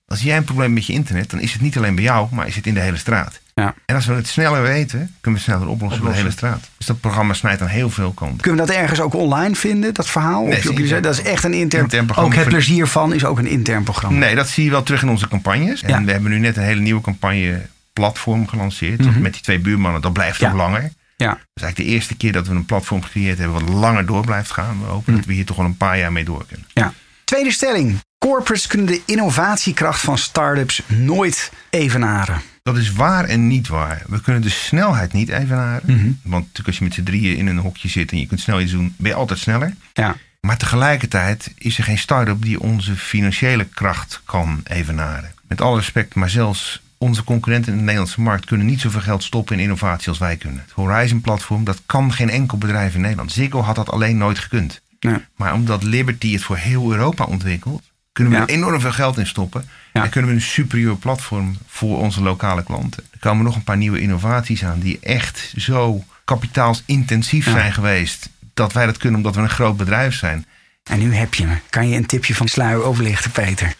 als 0.07 0.21
jij 0.21 0.37
een 0.37 0.43
probleem 0.43 0.65
hebt 0.65 0.77
met 0.79 0.85
je 0.87 0.93
internet, 0.93 1.29
dan 1.29 1.39
is 1.39 1.53
het 1.53 1.61
niet 1.61 1.77
alleen 1.77 1.95
bij 1.95 2.03
jou, 2.03 2.27
maar 2.31 2.47
is 2.47 2.55
het 2.55 2.67
in 2.67 2.73
de 2.73 2.79
hele 2.79 2.97
straat. 2.97 3.39
Ja. 3.61 3.73
En 3.85 3.95
als 3.95 4.05
we 4.05 4.13
het 4.13 4.27
sneller 4.27 4.61
weten, 4.61 5.15
kunnen 5.21 5.39
we 5.39 5.45
sneller 5.51 5.67
oplossen, 5.67 6.01
voor 6.01 6.09
de 6.11 6.15
hele 6.17 6.31
straat. 6.31 6.69
Dus 6.77 6.85
dat 6.87 6.99
programma 6.99 7.33
snijdt 7.33 7.61
aan 7.61 7.67
heel 7.67 7.89
veel 7.89 8.11
kanten. 8.11 8.37
Kunnen 8.37 8.61
we 8.65 8.67
dat 8.71 8.75
ergens 8.75 8.99
ook 8.99 9.13
online 9.13 9.55
vinden, 9.55 9.93
dat 9.93 10.09
verhaal? 10.09 10.45
Nee, 10.45 10.69
Op 10.69 10.77
je- 10.79 10.99
dat 10.99 11.13
is 11.13 11.21
echt 11.21 11.43
een 11.43 11.53
intern, 11.53 11.83
Intern 11.83 12.05
programma 12.05 12.33
Ook 12.33 12.39
het 12.39 12.47
plezier 12.49 12.87
van 12.87 13.13
is 13.13 13.25
ook 13.25 13.37
een 13.37 13.47
intern 13.47 13.83
programma. 13.83 14.17
Nee, 14.17 14.35
dat 14.35 14.49
zie 14.49 14.63
je 14.63 14.69
wel 14.69 14.83
terug 14.83 15.01
in 15.01 15.09
onze 15.09 15.27
campagnes. 15.27 15.81
En 15.81 15.89
Ja. 15.89 16.03
we 16.03 16.11
hebben 16.11 16.31
nu 16.31 16.39
net 16.39 16.57
een 16.57 16.63
hele 16.63 16.81
nieuwe 16.81 17.01
campagne 17.01 17.61
platform 17.93 18.47
gelanceerd. 18.47 19.05
Mhm. 19.05 19.21
Met 19.21 19.33
die 19.33 19.41
twee 19.41 19.59
buurmannen, 19.59 20.01
dat 20.01 20.13
blijft 20.13 20.39
Ja. 20.39 20.49
ook 20.49 20.55
langer. 20.55 20.81
Ja. 21.15 21.27
Dat 21.29 21.37
is 21.53 21.61
eigenlijk 21.63 21.75
de 21.89 21.95
eerste 21.95 22.15
keer 22.17 22.31
dat 22.31 22.47
we 22.47 22.53
een 22.53 22.65
platform 22.65 23.03
gecreëerd 23.03 23.37
hebben 23.37 23.65
wat 23.65 23.69
langer 23.73 24.05
door 24.05 24.25
blijft 24.25 24.51
gaan. 24.51 24.77
We 24.79 24.85
hopen 24.85 25.03
Mhm. 25.13 25.15
dat 25.15 25.25
we 25.25 25.33
hier 25.33 25.45
toch 25.45 25.57
wel 25.57 25.65
een 25.65 25.77
paar 25.77 25.97
jaar 25.97 26.11
mee 26.11 26.23
door 26.23 26.45
kunnen. 26.47 26.65
Ja. 26.73 26.93
Tweede 27.23 27.51
stelling. 27.51 27.99
Corporates 28.17 28.67
kunnen 28.67 28.87
de 28.87 29.01
innovatiekracht 29.05 29.99
van 29.99 30.17
start-ups 30.17 30.81
nooit 30.87 31.51
evenaren. 31.69 32.41
Dat 32.67 32.77
is 32.77 32.91
waar 32.91 33.25
en 33.25 33.47
niet 33.47 33.67
waar. 33.67 34.01
We 34.07 34.21
kunnen 34.21 34.41
de 34.41 34.49
snelheid 34.49 35.13
niet 35.13 35.29
evenaren. 35.29 35.81
Mhm. 35.85 36.11
Want 36.21 36.43
natuurlijk 36.43 36.67
als 36.67 36.77
je 36.77 36.83
met 36.83 36.93
z'n 36.93 37.03
drieën 37.03 37.37
in 37.37 37.47
een 37.47 37.57
hokje 37.57 37.87
zit 37.87 38.11
en 38.11 38.19
je 38.19 38.27
kunt 38.27 38.39
snel 38.39 38.61
iets 38.61 38.71
doen, 38.71 38.93
ben 38.97 39.11
je 39.11 39.17
altijd 39.17 39.39
sneller. 39.39 39.73
Ja. 39.93 40.15
Maar 40.41 40.57
tegelijkertijd 40.57 41.53
is 41.57 41.77
er 41.77 41.83
geen 41.83 41.97
start-up 41.97 42.41
die 42.41 42.59
onze 42.59 42.95
financiële 42.95 43.63
kracht 43.63 44.21
kan 44.25 44.61
evenaren. 44.63 45.33
Met 45.47 45.61
alle 45.61 45.77
respect, 45.77 46.15
maar 46.15 46.29
zelfs 46.29 46.81
onze 46.97 47.23
concurrenten 47.23 47.71
in 47.71 47.77
de 47.77 47.83
Nederlandse 47.83 48.21
markt 48.21 48.45
kunnen 48.45 48.65
niet 48.65 48.81
zoveel 48.81 49.01
geld 49.01 49.23
stoppen 49.23 49.55
in 49.55 49.63
innovatie 49.63 50.09
als 50.09 50.17
wij 50.17 50.35
kunnen. 50.35 50.59
Het 50.59 50.71
Horizon-platform, 50.71 51.63
dat 51.63 51.81
kan 51.85 52.13
geen 52.13 52.29
enkel 52.29 52.57
bedrijf 52.57 52.95
in 52.95 53.01
Nederland. 53.01 53.31
Ziggo 53.31 53.61
had 53.61 53.75
dat 53.75 53.89
alleen 53.89 54.17
nooit 54.17 54.39
gekund. 54.39 54.81
Nee. 54.99 55.25
Maar 55.35 55.53
omdat 55.53 55.83
Liberty 55.83 56.33
het 56.33 56.43
voor 56.43 56.57
heel 56.57 56.91
Europa 56.91 57.23
ontwikkelt, 57.23 57.83
kunnen 58.17 58.33
we 58.33 58.39
Ja. 58.39 58.47
er 58.47 58.53
enorm 58.53 58.81
veel 58.81 58.91
geld 58.91 59.17
in 59.17 59.27
stoppen. 59.27 59.69
Ja. 59.93 60.03
En 60.03 60.09
kunnen 60.09 60.29
we 60.29 60.35
een 60.35 60.41
superieur 60.41 60.95
platform 60.95 61.57
voor 61.67 61.97
onze 61.99 62.21
lokale 62.21 62.63
klanten. 62.63 63.03
Er 63.11 63.19
komen 63.19 63.45
nog 63.45 63.55
een 63.55 63.63
paar 63.63 63.77
nieuwe 63.77 63.99
innovaties 64.01 64.63
aan 64.63 64.79
die 64.79 64.99
echt 65.01 65.53
zo 65.57 66.03
kapitaalsintensief 66.25 67.45
Ja. 67.45 67.51
zijn 67.51 67.73
geweest. 67.73 68.29
Dat 68.53 68.73
wij 68.73 68.85
dat 68.85 68.97
kunnen 68.97 69.17
omdat 69.17 69.35
we 69.35 69.41
een 69.41 69.49
groot 69.49 69.77
bedrijf 69.77 70.15
zijn. 70.15 70.45
En 70.83 70.99
nu 70.99 71.13
heb 71.15 71.33
je 71.33 71.45
me. 71.45 71.55
Kan 71.69 71.89
je 71.89 71.95
een 71.97 72.05
tipje 72.05 72.35
van 72.35 72.47
sluier 72.47 72.83
overlichten, 72.83 73.31
Peter? 73.31 73.73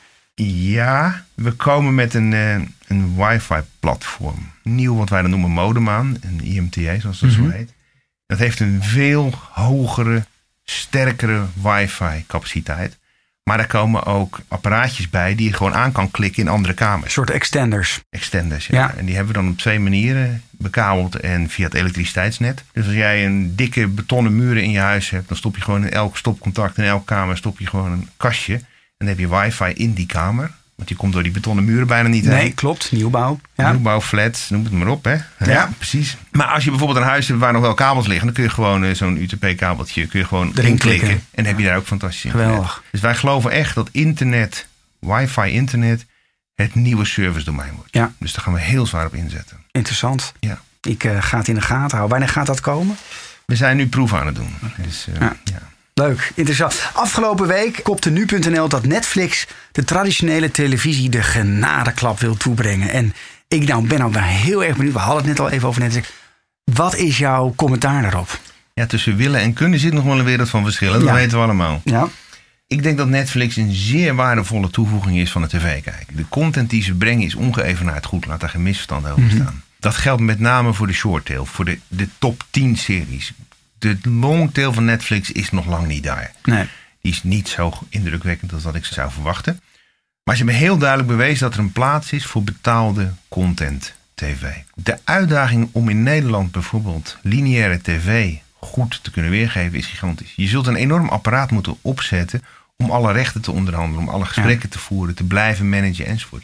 Ja, 0.44 1.24
we 1.36 1.52
komen 1.52 1.96
met 1.96 2.14
een, 2.14 2.34
eh, 2.34 2.54
een 2.88 3.16
wifi-platform. 3.16 4.52
Nieuw 4.64 4.96
wat 4.96 5.10
wij 5.10 5.22
dan 5.22 5.30
noemen 5.30 5.52
modem 5.52 5.90
aan. 5.90 6.18
Een 6.22 6.42
IMTA, 6.44 7.00
zoals 7.00 7.20
dat 7.20 7.30
Mhm. 7.30 7.44
zo 7.44 7.50
heet. 7.50 7.74
Dat 8.26 8.40
heeft 8.40 8.60
een 8.60 8.80
veel 8.84 9.34
hogere, 9.52 10.26
sterkere 10.64 11.42
wifi-capaciteit. 11.54 12.97
Maar 13.48 13.58
daar 13.58 13.68
komen 13.68 14.06
ook 14.06 14.40
apparaatjes 14.48 15.10
bij 15.10 15.36
die 15.36 15.48
je 15.48 15.54
gewoon 15.54 15.74
aan 15.74 15.92
kan 15.92 16.12
klikken 16.12 16.44
in 16.44 16.50
andere 16.50 16.70
Een 16.70 16.80
kamers. 16.80 17.14
soort 17.14 17.30
extenders. 17.30 18.02
Extenders, 18.10 18.68
ja. 18.68 18.78
Ja. 18.78 18.94
En 18.98 19.06
die 19.06 19.16
hebben 19.16 19.34
we 19.34 19.40
dan 19.42 19.50
op 19.52 19.58
twee 19.58 19.80
manieren 19.80 20.42
bekabeld 20.52 21.16
en 21.16 21.50
via 21.50 21.66
het 21.66 21.74
elektriciteitsnet. 21.74 22.64
Dus 22.74 22.86
als 22.86 22.94
jij 22.96 23.26
een 23.26 23.56
dikke 23.56 23.88
betonnen 23.88 24.36
muren 24.36 24.64
in 24.64 24.72
je 24.72 24.80
huis 24.80 25.10
hebt, 25.10 25.28
dan 25.28 25.38
stop 25.38 25.56
je 25.56 25.62
gewoon 25.62 25.86
in 25.86 25.92
elk 25.92 26.18
stopcontact, 26.18 26.78
in 26.78 26.84
elke 26.84 27.06
kamer 27.06 27.38
stop 27.38 27.60
je 27.60 27.68
gewoon 27.68 27.92
een 27.92 28.10
kastje. 28.18 28.54
En 28.54 28.64
dan 28.98 29.08
heb 29.08 29.20
je 29.20 29.30
wifi 29.30 29.72
in 29.74 29.94
die 29.94 30.06
kamer. 30.06 30.52
Want 30.78 30.90
je 30.90 30.96
komt 30.96 31.14
door 31.14 31.24
die 31.24 31.32
betonnen 31.32 31.66
muren 31.66 31.88
bijna 31.88 32.10
niet 32.10 32.24
Nee, 32.24 32.40
heen. 32.42 32.54
klopt. 32.54 32.92
Nieuwbouw. 32.92 33.40
Ja. 33.56 33.72
Nieuwbouw, 33.72 34.02
flats, 34.02 34.50
noem 34.50 34.64
het 34.64 34.74
maar 34.74 34.88
op. 34.88 35.04
Hè? 35.04 35.16
Ja. 35.46 35.70
precies. 35.78 36.18
Maar 36.32 36.48
als 36.48 36.64
je 36.64 36.70
bijvoorbeeld 36.70 37.00
een 37.00 37.06
huis 37.08 37.28
hebt 37.28 37.40
waar 37.40 37.54
nog 37.54 37.62
wel 37.62 37.74
kabels 37.74 38.08
liggen, 38.08 38.26
dan 38.26 38.36
kun 38.36 38.44
je 38.44 38.50
gewoon 38.50 38.84
eh, 38.84 38.94
zo'n 38.96 39.18
UTP-kabeltje 39.18 40.08
kun 40.08 40.20
je 40.20 40.26
gewoon 40.26 40.52
Erin 40.56 40.66
inklikken. 40.72 41.08
klikken. 41.08 41.28
En 41.32 41.44
dan 41.44 41.46
heb 41.46 41.58
je 41.62 41.66
daar 41.68 41.78
ook 41.78 41.86
fantastisch 41.86 42.24
internet. 42.26 42.50
Geweldig. 42.50 42.84
Dus 42.92 43.02
wij 43.02 43.16
geloven 43.16 43.52
echt 43.52 43.76
dat 43.76 43.90
internet, 43.92 44.68
wifi-internet, 45.00 46.06
het 46.56 46.76
nieuwe 46.76 47.06
service-domein 47.06 47.74
wordt. 47.76 47.94
Ja. 47.94 48.14
Dus 48.20 48.34
daar 48.34 48.44
gaan 48.44 48.54
we 48.54 48.60
heel 48.60 48.86
zwaar 48.86 49.06
op 49.06 49.14
inzetten. 49.14 49.58
Interessant. 49.72 50.34
Ja. 50.40 50.62
Ik 50.82 51.04
eh, 51.04 51.22
ga 51.22 51.38
het 51.38 51.48
in 51.48 51.56
de 51.56 51.62
gaten 51.62 51.98
houden. 51.98 52.10
Wanneer 52.10 52.30
gaat 52.30 52.46
dat 52.46 52.62
komen? 52.62 52.96
We 53.46 53.56
zijn 53.56 53.78
nu 53.78 53.88
proeven 53.88 54.20
aan 54.20 54.26
het 54.26 54.36
doen. 54.36 54.54
Dus, 54.78 55.08
eh, 55.14 55.20
Ja. 55.20 55.36
ja. 55.44 55.60
Leuk, 55.98 56.32
interessant. 56.36 56.90
Afgelopen 56.94 57.48
week 57.48 57.80
kopte 57.84 58.10
nu.nl 58.10 58.68
dat 58.70 58.86
Netflix 58.86 59.48
de 59.72 59.84
traditionele 59.84 60.52
televisie 60.52 61.10
de 61.10 61.24
genadeklap 61.24 62.20
wil 62.20 62.36
toebrengen. 62.38 62.90
En 62.90 63.14
ik 63.48 63.68
nou, 63.68 63.88
ben 63.88 64.00
nou 64.00 64.18
heel 64.20 64.64
erg 64.64 64.76
benieuwd. 64.76 64.94
We 64.94 65.00
hadden 65.00 65.18
het 65.18 65.28
net 65.28 65.40
al 65.40 65.50
even 65.50 65.68
over 65.68 65.82
Netflix. 65.82 66.10
Wat 66.64 66.96
is 66.96 67.18
jouw 67.18 67.54
commentaar 67.56 68.02
daarop? 68.02 68.40
ja, 68.74 68.86
tussen 68.86 69.16
willen 69.16 69.40
en 69.42 69.54
kunnen 69.54 69.80
zit 69.80 69.94
nog 69.94 70.04
wel 70.04 70.20
een 70.20 70.26
wereld 70.26 70.50
van 70.50 70.64
verschillen. 70.64 71.00
Dat 71.00 71.08
Ja. 71.08 71.14
weten 71.14 71.38
we 71.38 71.44
allemaal. 71.44 71.82
Ja, 71.84 72.08
Ik 72.68 72.84
denk 72.84 72.98
dat 72.98 73.08
Netflix 73.08 73.56
een 73.56 73.72
zeer 73.74 74.16
waardevolle 74.16 74.70
toevoeging 74.70 75.18
is 75.18 75.32
van 75.32 75.42
de 75.42 75.48
tv-kijk. 75.48 76.06
De 76.16 76.26
content 76.30 76.70
die 76.70 76.84
ze 76.84 76.94
brengen 76.94 77.26
is 77.26 77.36
ongeëvenaard 77.36 78.06
goed. 78.06 78.26
Laat 78.26 78.40
daar 78.40 78.50
geen 78.50 78.64
misverstand 78.64 79.08
over 79.08 79.22
Mhm. 79.24 79.36
staan. 79.36 79.64
Dat 79.80 79.96
geldt 79.96 80.22
met 80.22 80.40
name 80.40 80.74
voor 80.74 80.88
de 80.88 80.94
shorttail, 80.94 81.46
voor 81.46 81.66
de, 81.66 81.80
de 81.88 82.08
top 82.18 82.44
10 82.50 82.76
series. 82.78 83.34
De 83.80 83.98
longtail 84.04 84.74
van 84.74 84.86
Netflix 84.86 85.32
is 85.32 85.52
nog 85.52 85.66
lang 85.66 85.88
niet 85.88 86.04
daar. 86.04 86.32
nee. 86.44 86.68
Die 87.02 87.12
is 87.12 87.24
niet 87.24 87.50
zo 87.50 87.74
indrukwekkend 87.90 88.54
als 88.54 88.64
dat 88.64 88.76
ik 88.76 88.86
zou 88.86 89.12
verwachten. 89.12 89.62
Maar 90.24 90.36
ze 90.36 90.44
hebben 90.44 90.62
heel 90.62 90.78
duidelijk 90.78 91.10
bewezen 91.10 91.40
dat 91.40 91.54
er 91.54 91.60
een 91.60 91.72
plaats 91.72 92.12
is 92.12 92.26
voor 92.26 92.44
betaalde 92.44 93.12
content 93.28 93.94
tv. 94.14 94.44
De 94.76 94.98
uitdaging 95.04 95.70
om 95.72 95.90
in 95.90 96.04
Nederland 96.04 96.52
bijvoorbeeld 96.52 97.18
lineaire 97.22 97.82
tv 97.82 98.36
goed 98.60 99.04
te 99.04 99.12
kunnen 99.12 99.32
weergeven 99.32 99.78
is 99.78 99.86
gigantisch. 99.86 100.34
Je 100.36 100.48
zult 100.48 100.68
een 100.68 100.76
enorm 100.76 101.10
apparaat 101.10 101.52
moeten 101.52 101.78
opzetten 101.82 102.42
om 102.78 102.92
alle 102.92 103.12
rechten 103.12 103.42
te 103.42 103.52
onderhandelen, 103.52 104.08
om 104.08 104.10
alle 104.10 104.26
gesprekken 104.26 104.70
te 104.70 104.80
voeren, 104.80 105.16
te 105.16 105.24
blijven 105.24 105.70
managen 105.70 106.06
enzovoort. 106.06 106.44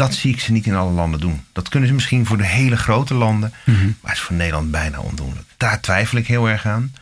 Dat 0.00 0.14
zie 0.14 0.32
ik 0.32 0.40
ze 0.40 0.52
niet 0.52 0.66
in 0.66 0.74
alle 0.74 0.90
landen 0.92 1.20
doen. 1.20 1.40
Dat 1.52 1.68
kunnen 1.68 1.88
ze 1.88 1.94
misschien 1.94 2.26
voor 2.26 2.36
de 2.36 2.46
hele 2.46 2.76
grote 2.76 3.14
landen, 3.14 3.52
Mhm. 3.64 3.76
maar 3.84 4.10
het 4.10 4.12
is 4.12 4.20
voor 4.20 4.36
Nederland 4.36 4.70
bijna 4.70 4.98
ondoenlijk. 4.98 5.46
Daar 5.56 5.80
twijfel 5.80 6.18
ik 6.18 6.26
heel 6.26 6.48
erg 6.48 6.66
aan. 6.66 6.92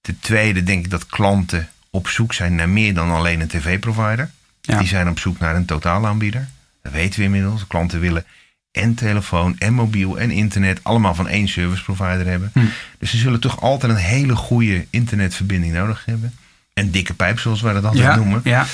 Ten 0.00 0.18
tweede 0.20 0.62
denk 0.62 0.84
ik 0.84 0.90
dat 0.90 1.06
klanten 1.06 1.68
op 1.90 2.08
zoek 2.08 2.32
zijn 2.32 2.54
naar 2.54 2.68
meer 2.68 2.94
dan 2.94 3.10
alleen 3.10 3.40
een 3.40 3.48
tv-provider. 3.48 4.30
Ja. 4.60 4.78
Die 4.78 4.88
zijn 4.88 5.08
op 5.08 5.18
zoek 5.18 5.38
naar 5.38 5.56
een 5.56 5.64
totaalaanbieder. 5.64 6.48
Dat 6.82 6.92
weten 6.92 7.18
we 7.18 7.24
inmiddels. 7.24 7.66
Klanten 7.66 8.00
willen 8.00 8.24
en 8.72 8.94
telefoon 8.94 9.56
en 9.58 9.72
mobiel 9.74 10.18
en 10.18 10.30
internet 10.30 10.80
allemaal 10.82 11.14
van 11.14 11.28
één 11.28 11.48
service 11.48 11.82
provider 11.82 12.26
hebben. 12.26 12.50
Hm. 12.54 12.60
Dus 12.98 13.10
ze 13.10 13.16
zullen 13.16 13.40
toch 13.40 13.60
altijd 13.60 13.92
een 13.92 13.98
hele 13.98 14.36
goede 14.36 14.86
internetverbinding 14.90 15.72
nodig 15.72 16.02
hebben. 16.06 16.34
En 16.74 16.90
dikke 16.90 17.14
pijp, 17.14 17.38
zoals 17.38 17.60
wij 17.60 17.72
dat 17.72 17.84
altijd 17.84 18.04
Ja, 18.04 18.16
noemen. 18.16 18.40
ja. 18.44 18.66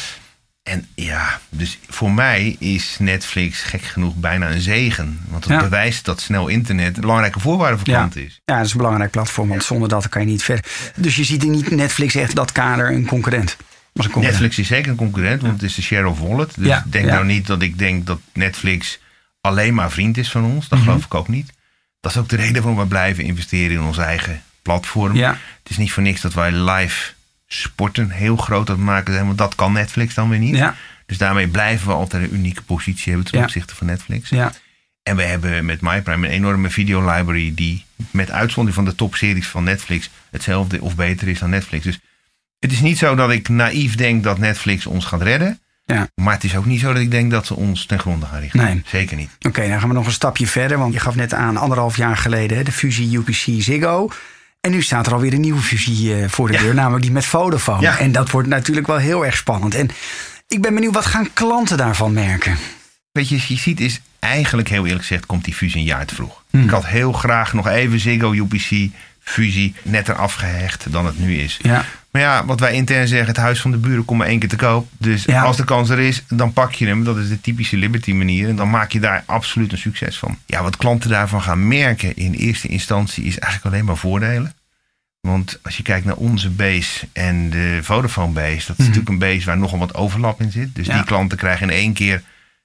En 0.66 0.87
ja, 0.94 1.40
dus 1.48 1.79
voor 1.88 2.12
mij 2.12 2.57
is 2.59 2.96
Netflix 2.98 3.62
gek 3.62 3.83
genoeg 3.83 4.14
bijna 4.14 4.50
een 4.50 4.61
zegen. 4.61 5.20
Want 5.29 5.44
het 5.44 5.52
Ja. 5.52 5.61
bewijst 5.61 6.05
dat 6.05 6.20
snel 6.20 6.48
internet 6.48 6.94
een 6.94 7.00
belangrijke 7.00 7.40
voorwaarde 7.40 7.79
voor 7.79 7.88
Ja. 7.88 7.94
klanten 7.96 8.24
is. 8.24 8.40
ja, 8.44 8.57
dat 8.57 8.64
is 8.66 8.70
een 8.72 8.76
belangrijk 8.79 9.11
platform, 9.11 9.48
want 9.48 9.64
zonder 9.64 9.88
dat 9.88 10.09
kan 10.09 10.20
je 10.22 10.26
niet 10.29 10.42
verder. 10.42 10.64
Dus 10.96 11.16
je 11.16 11.24
ziet 11.24 11.44
in 11.44 11.50
niet 11.50 11.70
Netflix 11.70 12.14
echt 12.14 12.35
dat 12.35 12.52
kader 12.52 12.92
een 12.92 13.07
concurrent. 13.07 13.57
Een 13.61 14.02
concurrent. 14.02 14.31
Netflix 14.31 14.59
is 14.59 14.66
zeker 14.66 14.90
een 14.90 14.96
concurrent, 14.96 15.42
want 15.42 15.52
het 15.55 15.62
is 15.62 15.74
de 15.74 15.83
share 15.83 16.09
of 16.09 16.20
wallet. 16.20 16.52
Dus 16.57 16.66
Ja, 16.66 16.85
denk 16.87 17.07
nou 17.07 17.24
niet 17.26 17.46
dat 17.46 17.62
ik 17.62 17.79
denk 17.79 18.07
dat 18.07 18.20
Netflix 18.33 18.98
alleen 19.40 19.74
maar 19.74 19.90
vriend 19.90 20.16
is 20.18 20.31
van 20.31 20.44
ons. 20.44 20.64
Mhm. 20.68 20.74
Dat 20.74 20.79
geloof 20.85 21.05
ik 21.05 21.14
ook 21.14 21.29
niet. 21.29 21.52
Dat 22.00 22.11
is 22.12 22.18
ook 22.18 22.29
de 22.29 22.37
reden 22.37 22.62
waarom 22.62 22.81
we 22.81 22.87
blijven 22.87 23.24
investeren 23.24 23.76
in 23.76 23.83
ons 23.83 23.98
eigen 23.98 24.42
platform. 24.62 25.14
Ja. 25.16 25.31
Het 25.62 25.70
is 25.70 25.76
niet 25.76 25.92
voor 25.92 26.02
niks 26.02 26.20
dat 26.20 26.35
wij 26.35 26.52
live 26.52 27.12
sporten 27.46 28.11
heel 28.11 28.37
groot 28.37 28.68
aan 28.68 28.76
het 28.76 28.85
maken 28.85 29.12
zijn, 29.12 29.26
want 29.26 29.38
dat 29.38 29.54
kan 29.54 29.72
Netflix 29.72 30.14
dan 30.14 30.28
weer 30.28 30.38
niet. 30.38 30.56
Ja. 30.56 30.74
Dus 31.06 31.18
daarmee 31.18 31.48
blijven 31.48 31.87
we 31.87 31.92
altijd 31.92 32.22
een 32.22 32.35
unieke 32.35 32.62
positie 32.62 33.12
hebben 33.12 33.30
ten 33.30 33.42
opzichte 33.42 33.74
van 33.74 33.87
Netflix. 33.87 34.28
Ja. 34.28 34.52
En 35.02 35.16
we 35.16 35.22
hebben 35.22 35.64
met 35.64 35.80
MyPrime 35.80 36.26
een 36.26 36.32
enorme 36.32 36.70
videolibrary 36.70 37.52
die 37.54 37.85
met 38.11 38.30
uitzondering 38.30 38.74
van 38.74 38.85
de 38.85 38.94
topseries 38.94 39.48
van 39.48 39.64
Netflix 39.64 40.11
hetzelfde 40.30 40.82
of 40.82 40.94
beter 40.94 41.28
is 41.28 41.38
dan 41.38 41.50
Netflix. 41.50 41.85
Dus 41.85 42.00
het 42.59 42.72
is 42.72 42.80
niet 42.80 42.98
zo 42.98 43.14
dat 43.14 43.30
ik 43.30 43.48
naïef 43.48 43.96
denk 43.96 44.22
dat 44.22 44.38
Netflix 44.38 44.87
ons 44.87 45.04
gaat 45.04 45.22
redden. 45.22 45.61
Ja. 45.85 46.09
Maar 46.14 46.35
het 46.35 46.44
is 46.44 46.56
ook 46.56 46.64
niet 46.64 46.80
zo 46.80 46.92
dat 46.92 47.02
ik 47.02 47.11
denk 47.11 47.30
dat 47.30 47.46
ze 47.46 47.54
ons 47.54 47.87
ten 47.87 47.98
gronde 47.98 48.26
gaan 48.26 48.40
richten. 48.40 48.64
Nee. 48.64 48.82
Zeker 48.87 49.16
niet. 49.16 49.30
Oké, 49.40 49.68
dan 49.68 49.80
gaan 49.80 49.88
we 49.88 49.94
nog 49.94 50.06
een 50.06 50.12
stapje 50.12 50.46
verder. 50.46 50.78
Want 50.78 50.92
je 50.92 51.00
gaf 51.00 51.14
net 51.14 51.35
aan, 51.35 51.56
anderhalf 51.56 51.96
jaar 51.96 52.16
geleden, 52.16 52.64
de 52.64 52.72
fusie 52.72 53.18
UPC-Ziggo. 53.18 54.11
En 54.66 54.72
nu 54.72 54.83
staat 54.83 55.07
er 55.07 55.12
alweer 55.12 55.33
een 55.33 55.40
nieuwe 55.40 55.61
fusie 55.61 56.14
eh, 56.22 56.29
voor 56.29 56.46
de 56.46 56.52
Ja. 56.52 56.61
deur, 56.61 56.74
namelijk 56.74 57.02
die 57.02 57.12
met 57.12 57.24
Vodafone. 57.26 57.81
Ja. 57.81 57.98
En 57.98 58.12
dat 58.12 58.31
wordt 58.31 58.48
natuurlijk 58.48 58.87
wel 58.87 58.96
heel 58.96 59.24
erg 59.24 59.37
spannend. 59.37 59.74
En 59.74 59.88
ik 60.48 60.62
ben 60.62 60.74
benieuwd, 60.74 60.94
wat 60.94 61.07
gaan 61.07 61.33
klanten 61.33 61.76
daarvan 61.76 62.12
merken? 62.12 62.57
Weet 63.12 63.29
je, 63.29 63.35
je 63.48 63.57
ziet 63.57 63.81
is 63.81 64.00
eigenlijk 64.18 64.68
heel 64.68 64.85
eerlijk 64.85 65.00
gezegd 65.05 65.26
komt 65.26 65.44
die 65.44 65.55
fusie 65.55 65.79
een 65.81 65.87
jaar 65.87 66.07
te 66.07 66.14
vroeg. 66.14 66.42
Hmm. 66.50 66.62
Ik 66.62 66.70
had 66.70 66.87
heel 66.87 67.12
graag 67.12 67.52
nog 67.52 67.66
even 67.68 68.00
Ziggo 68.00 68.33
UPC 68.33 68.90
fusie 69.30 69.74
netter 69.82 70.14
afgehecht 70.14 70.92
dan 70.92 71.06
het 71.06 71.18
nu 71.18 71.36
is. 71.38 71.58
Ja. 71.62 71.84
Maar 72.10 72.22
ja, 72.22 72.44
wat 72.44 72.60
wij 72.60 72.72
intern 72.72 73.08
zeggen, 73.08 73.28
het 73.28 73.36
huis 73.36 73.60
van 73.60 73.70
de 73.70 73.76
buren 73.76 74.04
komt 74.04 74.18
maar 74.18 74.28
één 74.28 74.38
keer 74.38 74.48
te 74.48 74.56
koop. 74.56 74.88
Dus 74.98 75.24
Ja. 75.24 75.42
als 75.42 75.56
de 75.56 75.64
kans 75.64 75.88
er 75.88 75.98
is, 75.98 76.22
dan 76.28 76.52
pak 76.52 76.72
je 76.72 76.86
hem. 76.86 77.04
Dat 77.04 77.16
is 77.16 77.28
de 77.28 77.40
typische 77.40 77.76
Liberty 77.76 78.12
manier. 78.12 78.48
En 78.48 78.56
dan 78.56 78.70
maak 78.70 78.90
je 78.92 79.00
daar 79.00 79.22
absoluut 79.26 79.72
een 79.72 79.78
succes 79.78 80.18
van. 80.18 80.38
Ja, 80.46 80.62
wat 80.62 80.76
klanten 80.76 81.10
daarvan 81.10 81.42
gaan 81.42 81.68
merken 81.68 82.16
in 82.16 82.32
eerste 82.32 82.68
instantie 82.68 83.24
is 83.24 83.38
eigenlijk 83.38 83.74
alleen 83.74 83.84
maar 83.86 83.96
voordelen. 83.96 84.54
Want 85.20 85.58
als 85.62 85.76
je 85.76 85.82
kijkt 85.82 86.06
naar 86.06 86.16
onze 86.16 86.50
base 86.50 87.06
en 87.12 87.50
de 87.50 87.78
Vodafone 87.82 88.32
base, 88.32 88.66
dat 88.66 88.78
is 88.78 88.84
natuurlijk 88.84 89.08
een 89.08 89.18
base 89.18 89.46
waar 89.46 89.58
nogal 89.58 89.78
wat 89.78 89.94
overlap 89.94 90.40
in 90.40 90.50
zit. 90.52 90.74
Dus 90.74 90.86
Mhm. 90.86 90.96
Ja. 90.96 91.02
die 91.02 91.10
klanten 91.10 91.38
krijgen 91.38 91.70
in 91.70 91.76
één 91.76 91.92
keer 91.92 92.22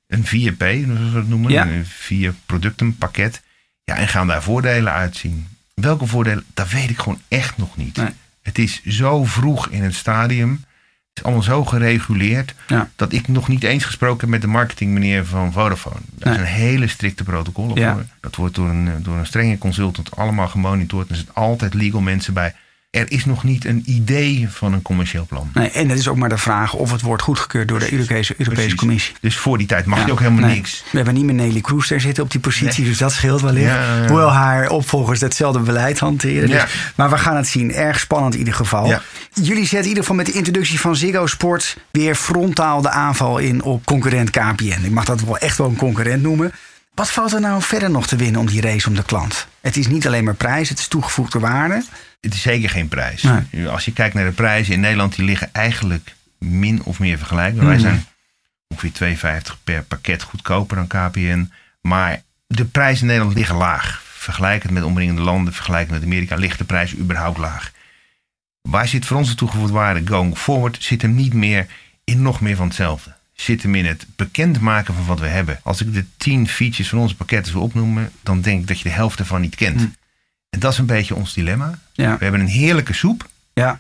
een 0.08 0.26
4P, 0.26 0.60
zoals 0.86 1.12
we 1.12 1.17
het 1.17 1.30
noemen. 1.30 1.52
Ja. 1.52 1.65
Een 1.67 1.86
vier 1.86 2.34
productenpakket. 2.45 3.41
Ja, 3.84 3.95
en 3.95 4.08
gaan 4.08 4.28
daar 4.28 4.43
voordelen 4.43 4.93
uitzien. 4.93 5.47
Welke 5.82 6.06
voordelen, 6.08 6.44
dat 6.54 6.70
weet 6.70 6.89
ik 6.89 7.00
gewoon 7.00 7.22
echt 7.28 7.58
nog 7.58 7.78
niet. 7.78 7.98
Nee. 7.98 8.10
Het 8.41 8.58
is 8.60 8.84
zo 8.86 9.24
vroeg 9.26 9.67
in 9.67 9.84
het 9.84 9.96
stadium. 9.96 10.52
Het 10.52 11.17
is 11.20 11.24
allemaal 11.24 11.44
zo 11.44 11.65
gereguleerd. 11.65 12.54
Ja. 12.67 12.89
Dat 12.96 13.13
ik 13.13 13.28
nog 13.28 13.48
niet 13.48 13.63
eens 13.63 13.84
gesproken 13.86 14.20
heb 14.20 14.30
met 14.30 14.41
de 14.41 14.48
marketingmeneer 14.48 15.26
van 15.26 15.52
Vodafone. 15.52 16.00
Daar 16.12 16.30
Nee. 16.34 16.44
zijn 16.46 16.54
hele 16.56 16.88
strikte 16.88 17.24
protocollen 17.24 17.76
Ja. 17.78 17.94
voor. 17.94 18.06
Dat 18.20 18.36
wordt 18.36 18.56
door 18.56 18.70
een, 18.70 18.89
door 19.04 19.17
een 19.17 19.26
strenge 19.26 19.58
consultant 19.58 20.15
allemaal 20.15 20.48
gemonitord. 20.48 21.10
Er 21.10 21.15
zitten 21.15 21.36
altijd 21.36 21.74
legal 21.74 22.02
mensen 22.02 22.34
bij. 22.34 22.56
Er 22.91 23.12
is 23.12 23.25
nog 23.25 23.43
niet 23.43 23.65
een 23.65 23.84
idee 23.86 24.47
van 24.49 24.73
een 24.73 24.82
commercieel 24.82 25.25
plan. 25.25 25.51
Nee, 25.54 25.69
en 25.69 25.88
dat 25.88 25.97
is 25.97 26.08
ook 26.08 26.15
maar 26.15 26.30
de 26.30 26.38
vraag 26.38 26.73
of 26.73 26.91
het 26.91 27.01
wordt 27.01 27.21
goedgekeurd 27.23 27.67
door 27.67 27.80
de 27.80 27.93
Europese. 27.93 28.75
Commissie. 28.75 29.15
Dus 29.21 29.38
voor 29.38 29.58
die 29.58 29.67
tijd 29.67 29.86
mag 29.86 29.99
Ja, 29.99 30.06
je 30.06 30.12
ook 30.12 30.19
helemaal 30.19 30.45
nee. 30.45 30.56
niks. 30.56 30.84
We 30.91 30.95
hebben 30.97 31.13
niet 31.13 31.23
meer 31.23 31.34
Nelly 31.34 31.62
Kroes 31.62 31.88
daar 31.88 31.99
zitten 32.01 32.23
op 32.23 32.32
die 32.32 32.39
positie, 32.39 32.80
Nee. 32.82 32.89
dus 32.89 32.97
dat 32.97 33.12
scheelt 33.12 33.41
wellicht. 33.41 33.65
Ja, 33.65 33.95
ja. 33.95 34.08
Hoewel 34.08 34.32
haar 34.32 34.69
opvolgers 34.69 35.21
hetzelfde 35.21 35.60
beleid 35.60 35.99
hanteren. 35.99 36.49
Dus- 36.49 36.63
maar 36.95 37.10
we 37.10 37.17
gaan 37.17 37.36
het 37.36 37.47
zien. 37.47 37.71
Erg 37.73 37.99
spannend 37.99 38.34
in 38.34 38.39
ieder 38.39 38.54
geval. 38.54 38.93
Jullie 39.34 39.62
zetten 39.62 39.80
in 39.82 39.88
ieder 39.88 40.01
geval 40.04 40.15
met 40.15 40.25
de 40.25 40.32
introductie 40.32 40.80
van 40.80 40.95
Ziggo 40.95 41.27
Sport 41.27 41.77
weer 41.91 42.15
frontaal 42.15 42.82
de 42.82 42.89
aanval 42.89 43.38
in 43.38 43.62
op 43.63 43.86
concurrent 43.86 44.30
KPN. 44.30 44.82
Ik 44.84 44.91
mag 44.91 45.06
dat 45.06 45.21
wel 45.21 45.38
echt 45.38 45.58
wel 45.58 45.67
een 45.67 45.75
concurrent 45.75 46.21
noemen. 46.21 46.51
Wat 46.95 47.10
valt 47.12 47.34
er 47.34 47.41
nou 47.41 47.62
verder 47.62 47.89
nog 47.91 48.08
te 48.08 48.15
winnen 48.15 48.41
om 48.41 48.47
die 48.47 48.62
race 48.62 48.88
om 48.88 48.95
de 48.95 49.04
klant? 49.04 49.47
Het 49.62 49.77
is 49.77 49.88
niet 49.88 50.08
alleen 50.08 50.23
maar 50.23 50.36
prijs, 50.36 50.69
het 50.69 50.80
is 50.80 50.88
toegevoegde 50.88 51.39
waarde. 51.39 51.84
Het 52.22 52.34
is 52.34 52.42
zeker 52.42 52.70
geen 52.70 52.88
prijs. 52.88 53.24
Nee. 53.24 53.68
Als 53.68 53.86
je 53.86 53.94
kijkt 53.94 54.16
naar 54.16 54.26
de 54.26 54.32
prijzen 54.32 54.74
in 54.74 54.80
Nederland, 54.80 55.16
die 55.16 55.26
liggen 55.26 55.54
eigenlijk 55.54 56.16
min 56.38 56.84
of 56.84 57.00
meer 57.00 57.18
vergelijkbaar. 57.18 57.66
Wij 57.66 57.74
Mhm. 57.76 57.84
zijn 57.84 58.06
ongeveer 58.68 58.92
2,50 58.92 59.58
per 59.64 59.84
pakket 59.84 60.24
goedkoper 60.24 60.76
dan 60.76 60.88
KPN. 60.88 61.52
Maar 61.82 62.22
de 62.48 62.66
prijzen 62.66 63.02
in 63.02 63.08
Nederland 63.08 63.36
liggen 63.36 63.56
laag. 63.56 64.02
Vergelijkend 64.06 64.74
met 64.74 64.84
omringende 64.84 65.22
landen, 65.22 65.54
vergelijkend 65.54 65.92
met 65.92 66.04
Amerika, 66.04 66.36
ligt 66.36 66.58
de 66.58 66.64
prijs 66.64 66.96
überhaupt 66.96 67.38
laag. 67.38 67.72
Waar 68.62 68.88
zit 68.88 69.06
voor 69.06 69.18
ons 69.18 69.30
de 69.30 69.36
toegevoegde 69.36 69.74
waarde 69.74 70.08
going 70.08 70.38
forward? 70.38 70.84
Zit 70.84 71.02
hem 71.02 71.16
niet 71.16 71.34
meer 71.34 71.68
in 72.04 72.22
nog 72.22 72.42
meer 72.42 72.56
van 72.56 72.68
hetzelfde. 72.68 73.14
Zit 73.34 73.64
hem 73.64 73.76
in 73.76 73.86
het 73.86 74.06
bekendmaken 74.16 74.94
van 74.94 75.06
wat 75.06 75.20
we 75.20 75.28
hebben. 75.28 75.60
Als 75.64 75.82
ik 75.82 75.94
de 75.94 76.06
10 76.18 76.48
features 76.48 76.90
van 76.90 77.00
onze 77.00 77.16
pakketten 77.16 77.52
zou 77.52 77.64
opnoemen, 77.64 78.12
dan 78.24 78.42
denk 78.42 78.62
ik 78.62 78.68
dat 78.68 78.78
je 78.78 78.84
de 78.84 78.96
helft 78.96 79.20
ervan 79.20 79.42
niet 79.42 79.56
kent. 79.56 79.88
En 80.52 80.60
dat 80.60 80.72
is 80.72 80.78
een 80.78 80.86
beetje 80.86 81.16
ons 81.16 81.34
dilemma. 81.34 81.80
Ja. 81.94 82.18
We 82.18 82.24
hebben 82.24 82.42
een 82.42 82.48
heerlijke 82.48 82.94
soep, 82.94 83.30
Ja, 83.54 83.80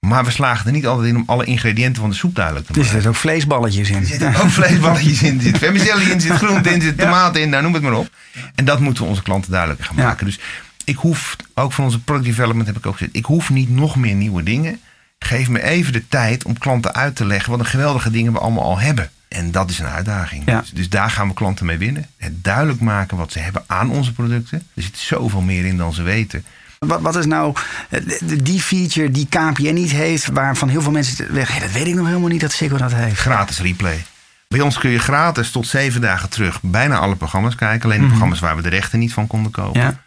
maar 0.00 0.24
we 0.24 0.30
slagen 0.30 0.66
er 0.66 0.72
niet 0.72 0.86
altijd 0.86 1.08
in 1.08 1.16
om 1.16 1.22
alle 1.26 1.44
ingrediënten 1.44 2.00
van 2.00 2.10
de 2.10 2.16
soep 2.16 2.34
duidelijk 2.34 2.66
te 2.66 2.72
er 2.72 2.78
maken. 2.78 2.92
zitten 2.94 3.10
ook 3.10 3.16
vleesballetjes 3.16 3.90
in. 3.90 3.96
Er 3.96 4.06
zitten 4.06 4.36
ook 4.36 4.50
vleesballetjes 4.60 5.22
in, 5.22 5.36
er 5.36 5.42
zit 5.42 5.58
vermicelli 5.58 6.04
in, 6.04 6.14
er 6.14 6.20
zit 6.20 6.32
groente 6.32 6.68
in, 6.70 6.74
er 6.74 6.82
zit 6.82 6.98
tomaten 6.98 7.40
in, 7.42 7.48
nou 7.48 7.62
noem 7.62 7.74
het 7.74 7.82
maar 7.82 7.92
op. 7.92 8.08
En 8.54 8.64
dat 8.64 8.80
moeten 8.80 9.02
we 9.02 9.08
onze 9.08 9.22
klanten 9.22 9.50
duidelijker 9.50 9.86
gaan 9.86 9.96
maken. 9.96 10.26
Dus 10.26 10.38
ik 10.84 10.96
hoef, 10.96 11.36
ook 11.54 11.72
van 11.72 11.84
onze 11.84 12.00
product 12.00 12.26
development 12.26 12.66
heb 12.66 12.76
ik 12.76 12.86
ook 12.86 12.96
gezegd, 12.96 13.16
ik 13.16 13.24
hoef 13.24 13.50
niet 13.50 13.70
nog 13.70 13.96
meer 13.96 14.14
nieuwe 14.14 14.42
dingen. 14.42 14.80
Geef 15.18 15.48
me 15.48 15.62
even 15.62 15.92
de 15.92 16.08
tijd 16.08 16.44
om 16.44 16.58
klanten 16.58 16.94
uit 16.94 17.16
te 17.16 17.24
leggen 17.26 17.50
wat 17.50 17.60
een 17.60 17.66
geweldige 17.66 18.10
dingen 18.10 18.32
we 18.32 18.38
allemaal 18.38 18.64
al 18.64 18.78
hebben. 18.78 19.10
En 19.30 19.50
dat 19.50 19.70
is 19.70 19.78
een 19.78 19.86
uitdaging. 19.86 20.42
Ja. 20.46 20.60
Dus, 20.60 20.70
dus 20.70 20.88
daar 20.88 21.10
gaan 21.10 21.28
we 21.28 21.34
klanten 21.34 21.66
mee 21.66 21.78
winnen. 21.78 22.06
Het 22.16 22.44
duidelijk 22.44 22.80
maken 22.80 23.16
wat 23.16 23.32
ze 23.32 23.38
hebben 23.38 23.62
aan 23.66 23.90
onze 23.90 24.12
producten. 24.12 24.58
Er 24.74 24.82
zit 24.82 24.96
zoveel 24.96 25.40
meer 25.40 25.64
in 25.64 25.76
dan 25.76 25.92
ze 25.92 26.02
weten. 26.02 26.44
Wat, 26.78 27.00
wat 27.00 27.16
is 27.16 27.26
nou 27.26 27.54
eh, 27.88 28.00
de- 28.24 28.42
die 28.42 28.60
feature 28.60 29.10
die 29.10 29.26
KPN 29.26 29.72
niet 29.74 29.90
heeft, 29.90 30.26
waarvan 30.32 30.68
heel 30.68 30.82
veel 30.82 30.90
mensen 30.92 31.32
weg, 31.34 31.50
hey, 31.50 31.60
dat 31.60 31.72
weet 31.72 31.86
ik 31.86 31.94
nog 31.94 32.06
helemaal 32.06 32.28
niet 32.28 32.40
dat 32.40 32.52
Ziggo 32.52 32.76
dat 32.76 32.92
heeft. 32.94 33.18
Gratis 33.20 33.58
replay. 33.60 34.04
Bij 34.48 34.60
ons 34.60 34.78
kun 34.78 34.90
je 34.90 34.98
gratis 34.98 35.50
tot 35.50 35.66
zeven 35.66 36.00
dagen 36.00 36.28
terug 36.28 36.58
bijna 36.62 36.98
alle 36.98 37.16
programma's 37.16 37.54
kijken. 37.54 37.84
Alleen 37.90 38.00
de 38.00 38.06
programma's 38.06 38.40
waar 38.40 38.56
we 38.56 38.62
de 38.62 38.68
rechten 38.68 38.98
niet 38.98 39.12
van 39.12 39.26
konden 39.26 39.52
kopen. 39.52 39.80
Mhm. 39.80 39.90
Ja, 39.90 40.02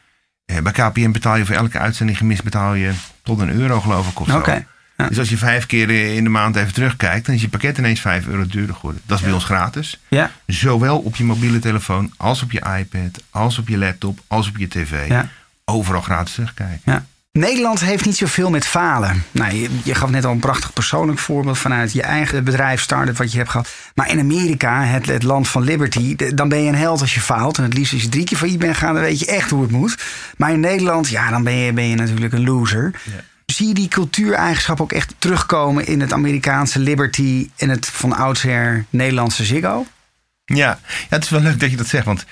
Eh, 0.45 0.61
Bij 0.61 0.71
KPN 0.71 1.11
betaal 1.11 1.35
je 1.37 1.45
voor 1.45 1.55
elke 1.55 1.79
uitzending 1.79 2.17
gemist 2.17 2.43
betaal 2.43 2.73
je 2.73 2.91
tot 3.23 3.39
een 3.39 3.49
euro 3.51 3.79
geloof 3.81 4.09
ik 4.09 4.19
of 4.19 4.27
zo. 4.27 4.37
Oké, 4.37 4.65
ja. 4.97 5.07
Dus 5.07 5.19
als 5.19 5.29
je 5.29 5.37
vijf 5.37 5.65
keer 5.65 5.89
in 6.15 6.23
de 6.23 6.29
maand 6.29 6.55
even 6.55 6.73
terugkijkt, 6.73 7.25
dan 7.25 7.35
is 7.35 7.41
je 7.41 7.49
pakket 7.49 7.77
ineens 7.77 7.99
vijf 7.99 8.27
euro 8.27 8.45
duurder 8.45 8.75
geworden. 8.75 9.01
Dat 9.05 9.17
is 9.17 9.23
bij 9.23 9.33
ons 9.33 9.43
gratis. 9.43 9.99
ja, 10.07 10.31
Zowel 10.47 10.99
op 10.99 11.15
je 11.15 11.23
mobiele 11.23 11.59
telefoon, 11.59 12.13
als 12.17 12.41
op 12.41 12.51
je 12.51 12.61
iPad, 12.79 13.23
als 13.29 13.57
op 13.57 13.67
je 13.67 13.77
laptop, 13.77 14.19
als 14.27 14.47
op 14.47 14.57
je 14.57 14.67
tv. 14.67 15.07
ja. 15.07 15.29
Overal 15.65 16.01
gratis 16.01 16.33
terugkijken. 16.33 16.79
Ja. 16.85 17.05
Nederland 17.31 17.79
heeft 17.79 18.05
niet 18.05 18.15
zoveel 18.17 18.49
met 18.49 18.65
falen. 18.67 19.23
Nou, 19.31 19.53
je, 19.55 19.69
je 19.83 19.95
gaf 19.95 20.09
net 20.09 20.25
al 20.25 20.31
een 20.31 20.39
prachtig 20.39 20.73
persoonlijk 20.73 21.19
voorbeeld 21.19 21.57
vanuit 21.57 21.93
je 21.93 22.01
eigen 22.01 22.43
bedrijf, 22.43 22.81
start-up 22.81 23.17
wat 23.17 23.31
je 23.31 23.37
hebt 23.37 23.49
gehad. 23.49 23.69
Maar 23.95 24.09
in 24.09 24.19
Amerika, 24.19 24.83
het, 24.83 25.05
het 25.05 25.23
land 25.23 25.47
van 25.47 25.61
liberty, 25.63 26.15
de- 26.15 26.33
dan 26.33 26.49
ben 26.49 26.61
je 26.61 26.67
een 26.69 26.75
held 26.75 27.01
als 27.01 27.13
je 27.13 27.19
faalt. 27.19 27.57
En 27.57 27.63
het 27.63 27.73
liefst 27.73 27.93
als 27.93 28.01
je 28.01 28.09
drie 28.09 28.23
keer 28.23 28.37
failliet 28.37 28.59
bent 28.59 28.77
gaan, 28.77 28.93
dan 28.93 29.03
weet 29.03 29.19
je 29.19 29.25
echt 29.25 29.49
hoe 29.49 29.61
het 29.61 29.71
moet. 29.71 29.97
Maar 30.37 30.51
in 30.51 30.59
Nederland, 30.59 31.09
ja, 31.09 31.29
dan 31.29 31.43
ben 31.43 31.53
je, 31.53 31.73
ben 31.73 31.87
je 31.87 31.95
natuurlijk 31.95 32.33
een 32.33 32.43
loser. 32.43 32.91
Zie 33.53 33.67
je 33.67 33.73
die 33.73 33.87
cultuureigenschap 33.87 34.81
ook 34.81 34.91
echt 34.91 35.13
terugkomen 35.17 35.87
in 35.87 36.01
het 36.01 36.13
Amerikaanse 36.13 36.79
Liberty 36.79 37.49
en 37.57 37.69
het 37.69 37.85
van 37.85 38.13
oudsher 38.15 38.85
Nederlandse 38.89 39.45
Ziggo? 39.45 39.85
Ja. 40.45 40.55
ja, 40.55 40.79
het 41.09 41.23
is 41.23 41.29
wel 41.29 41.41
leuk 41.41 41.59
dat 41.59 41.71
je 41.71 41.77
dat 41.77 41.87
zegt. 41.87 42.05
Want 42.05 42.25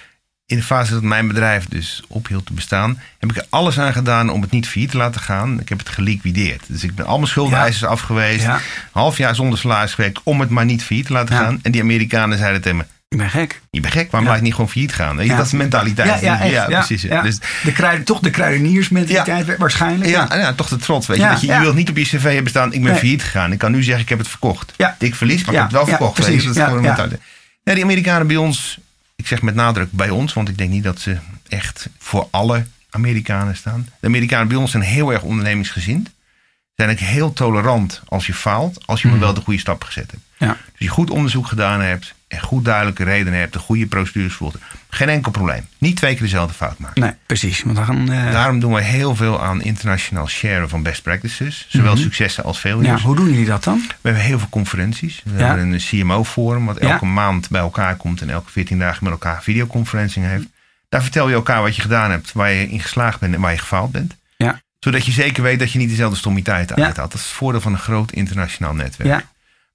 in 0.46 0.58
de 0.58 0.64
fase 0.64 0.94
dat 0.94 1.02
mijn 1.02 1.28
bedrijf 1.28 1.66
dus 1.66 2.04
ophield 2.08 2.46
te 2.46 2.54
bestaan, 2.54 3.02
heb 3.20 3.30
ik 3.30 3.38
er 3.38 3.46
alles 3.50 3.80
aan 3.80 3.94
gedaan 3.94 4.30
om 4.30 4.42
het 4.42 4.52
niet 4.52 4.68
failliet 4.68 4.92
te 4.92 4.98
laten 4.98 5.22
gaan. 5.22 5.60
Ik 5.60 5.70
heb 5.70 5.78
het 5.80 5.90
geliquideerd. 5.90 6.64
Dus 6.68 6.84
ik 6.84 6.96
ben 6.96 7.06
al 7.06 7.16
mijn 7.18 7.28
schuldeisers. 7.30 8.02
Ja. 8.42 8.56
Een 8.56 8.62
half 8.92 9.18
jaar 9.18 9.36
zonder 9.36 9.60
salaris 9.60 9.94
gewerkt 9.94 10.20
om 10.24 10.40
het 10.40 10.50
maar 10.50 10.66
niet 10.66 10.84
failliet 10.84 11.06
te 11.06 11.14
laten 11.14 11.36
Ja. 11.36 11.42
gaan. 11.42 11.60
En 11.62 11.72
die 11.72 11.82
Amerikanen 11.82 12.38
zeiden 12.38 12.62
tegen 12.62 12.78
me, 12.78 12.86
Ik 13.12 13.18
ben 13.18 13.30
gek. 13.30 13.62
je 13.72 13.80
bent 13.80 13.94
gek, 13.94 14.12
waarom 14.12 14.22
Ja. 14.24 14.28
laat 14.28 14.38
je 14.38 14.44
niet 14.44 14.54
gewoon 14.56 14.70
failliet 14.70 14.94
gaan? 14.94 15.26
Ja. 15.26 15.36
Dat 15.36 15.46
is 15.46 15.52
de 15.52 15.58
mentaliteit. 15.58 16.22
echt. 16.22 16.66
precies. 16.68 17.02
Ja. 17.02 17.22
Dus, 17.22 17.38
de 17.64 17.72
kruid, 17.72 18.06
toch 18.06 18.20
de 18.20 18.30
kruideniersmentaliteit 18.30 19.58
waarschijnlijk. 19.58 20.10
ja, 20.10 20.28
ja, 20.30 20.54
toch 20.54 20.68
de 20.68 20.76
trots. 20.78 21.08
Weet 21.08 21.18
je, 21.18 21.24
Ja, 21.24 21.32
dat 21.32 21.42
je, 21.42 21.48
je 21.48 21.54
ja. 21.54 21.60
wilt 21.62 21.76
niet 21.76 21.90
op 21.90 21.98
je 21.98 22.04
cv 22.04 22.24
hebben 22.34 22.50
staan, 22.50 22.74
ik 22.74 22.82
ben 22.82 22.92
Nee. 22.92 23.00
failliet 23.00 23.24
gegaan. 23.24 23.52
Ik 23.52 23.58
kan 23.60 23.72
nu 23.72 23.84
zeggen, 23.84 24.04
ik 24.04 24.10
heb 24.10 24.18
het 24.18 24.28
verkocht. 24.28 24.74
Ja. 24.78 24.96
Dik 25.00 25.16
verlies, 25.16 25.44
maar 25.46 25.54
Ja, 25.56 25.66
ik 25.66 25.72
heb 25.72 25.80
het 25.80 25.88
wel 25.88 25.90
ja, 25.90 25.98
verkocht. 25.98 26.18
weet 26.18 26.26
precies. 26.26 26.42
je. 26.42 26.48
Dat 26.48 26.56
is 26.58 26.62
Ja, 26.62 26.68
gewoon 26.68 26.82
ja. 26.84 26.88
mentaliteit. 26.88 27.22
Ja, 27.64 27.74
die 27.74 27.84
Amerikanen 27.84 28.28
bij 28.28 28.36
ons 28.36 28.78
Ik 29.16 29.28
zeg 29.28 29.42
met 29.42 29.56
nadruk 29.56 29.92
bij 29.92 30.10
ons, 30.10 30.34
want 30.34 30.50
ik 30.50 30.58
denk 30.58 30.70
niet 30.70 30.84
dat 30.84 31.00
ze 31.00 31.18
echt 31.48 31.90
voor 32.00 32.28
alle 32.32 32.66
Amerikanen 32.90 33.56
staan. 33.56 33.88
De 34.00 34.08
Amerikanen 34.08 34.48
bij 34.48 34.58
ons 34.58 34.72
zijn 34.72 34.84
heel 34.84 35.12
erg 35.14 35.22
ondernemingsgezind. 35.22 36.10
Zijn 36.76 36.90
ook 36.90 36.98
heel 36.98 37.34
tolerant 37.34 38.02
als 38.08 38.26
je 38.26 38.34
faalt, 38.34 38.88
als 38.88 39.02
je 39.02 39.08
maar 39.08 39.20
wel 39.20 39.34
de 39.34 39.42
goede 39.42 39.60
stappen 39.60 39.88
gezet 39.88 40.12
hebt. 40.12 40.24
Ja. 40.38 40.48
Dus 40.48 40.58
je 40.78 40.88
goed 40.88 41.10
onderzoek 41.10 41.48
gedaan 41.48 41.82
hebt 41.82 42.14
en 42.32 42.40
goed 42.42 42.66
duidelijke 42.66 43.04
redenen 43.04 43.40
hebt, 43.40 43.54
de 43.54 43.60
goede 43.60 43.86
procedures 43.86 44.34
volgt. 44.34 44.58
Geen 44.90 45.10
enkel 45.10 45.32
probleem. 45.32 45.68
Niet 45.78 45.96
twee 45.96 46.14
keer 46.14 46.22
dezelfde 46.22 46.54
fout 46.54 46.78
maken. 46.80 47.02
Nee, 47.02 47.12
precies. 47.26 47.64
Want 47.64 47.76
dan, 47.88 48.12
eh, 48.12 48.32
Daarom 48.32 48.60
doen 48.60 48.74
we 48.74 48.82
heel 48.82 49.16
veel 49.16 49.42
aan 49.44 49.62
internationaal 49.62 50.28
sharen 50.28 50.70
van 50.70 50.84
best 50.84 51.02
practices. 51.02 51.66
Zowel 51.70 51.98
successen 51.98 52.44
als 52.44 52.58
failures. 52.58 53.02
ja, 53.02 53.08
hoe 53.08 53.16
doen 53.16 53.30
jullie 53.30 53.46
dat 53.46 53.64
dan? 53.64 53.78
We 53.88 53.96
hebben 54.02 54.22
heel 54.24 54.40
veel 54.40 54.50
conferenties. 54.50 55.22
We 55.26 55.38
Ja. 55.40 55.46
hebben 55.46 55.72
een 55.72 55.80
CMO-forum 55.80 56.66
wat 56.66 56.78
Ja. 56.82 56.92
elke 56.92 57.06
maand 57.06 57.50
bij 57.50 57.62
elkaar 57.62 57.96
komt 57.96 58.22
en 58.22 58.30
elke 58.30 58.52
14 58.52 58.80
dagen 58.80 59.04
met 59.04 59.12
elkaar 59.14 59.44
videoconferencing 59.44 60.26
heeft. 60.26 60.46
Daar 60.90 61.02
vertel 61.02 61.28
je 61.30 61.36
elkaar 61.36 61.62
wat 61.62 61.76
je 61.76 61.82
gedaan 61.82 62.12
hebt, 62.12 62.32
waar 62.32 62.52
je 62.52 62.70
in 62.70 62.80
geslaagd 62.80 63.20
bent 63.20 63.34
en 63.34 63.42
waar 63.42 63.52
je 63.52 63.58
gefaald 63.58 63.92
bent. 63.92 64.16
Ja. 64.38 64.62
Zodat 64.80 65.06
je 65.06 65.12
zeker 65.12 65.44
weet 65.44 65.60
dat 65.60 65.72
je 65.72 65.78
niet 65.80 65.90
dezelfde 65.90 66.18
stommiteiten 66.18 66.76
Ja. 66.80 66.86
uithaalt. 66.86 67.12
Dat 67.12 67.20
is 67.20 67.26
het 67.28 67.36
voordeel 67.36 67.62
van 67.62 67.74
een 67.74 67.80
groot 67.80 68.12
internationaal 68.12 68.74
netwerk. 68.74 69.10
Ja. 69.10 69.24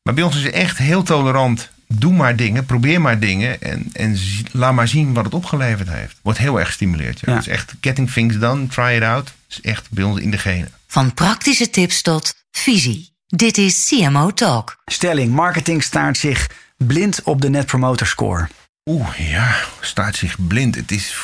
Maar 0.02 0.14
bij 0.14 0.24
ons 0.24 0.36
is 0.36 0.42
het 0.42 0.52
echt 0.52 0.78
heel 0.78 1.02
tolerant. 1.02 1.70
Doe 1.88 2.12
maar 2.12 2.36
dingen, 2.36 2.66
probeer 2.66 3.00
maar 3.00 3.18
dingen 3.18 3.62
en, 3.62 3.90
en 3.92 4.18
laat 4.52 4.72
maar 4.72 4.88
zien 4.88 5.14
wat 5.14 5.24
het 5.24 5.34
opgeleverd 5.34 5.88
heeft. 5.88 6.16
Wordt 6.22 6.38
heel 6.38 6.58
erg 6.58 6.66
gestimuleerd. 6.66 7.20
Ja. 7.20 7.32
Ja. 7.32 7.38
Het 7.38 7.46
is 7.46 7.52
echt 7.52 7.74
getting 7.80 8.10
things 8.10 8.38
done, 8.38 8.66
try 8.66 8.94
it 8.96 9.02
out. 9.02 9.26
Het 9.26 9.58
is 9.58 9.60
echt 9.60 9.90
bij 9.90 10.04
ons 10.04 10.20
in 10.20 10.30
de 10.30 10.38
genen. 10.38 10.68
Van 10.86 11.14
praktische 11.14 11.70
tips 11.70 12.02
tot 12.02 12.34
visie. 12.50 13.14
Dit 13.26 13.58
is 13.58 13.86
CMO 13.88 14.30
Talk. 14.30 14.76
Stelling, 14.84 15.32
marketing 15.32 15.82
staart 15.82 16.16
zich 16.16 16.50
blind 16.76 17.22
op 17.22 17.40
de 17.40 17.48
Net 17.48 17.66
Promoter 17.66 18.06
Score. 18.06 18.48
Oeh, 18.84 19.30
ja, 19.30 19.56
staat 19.80 20.16
zich 20.16 20.36
blind. 20.46 20.74
Het 20.74 20.90
is, 20.90 21.16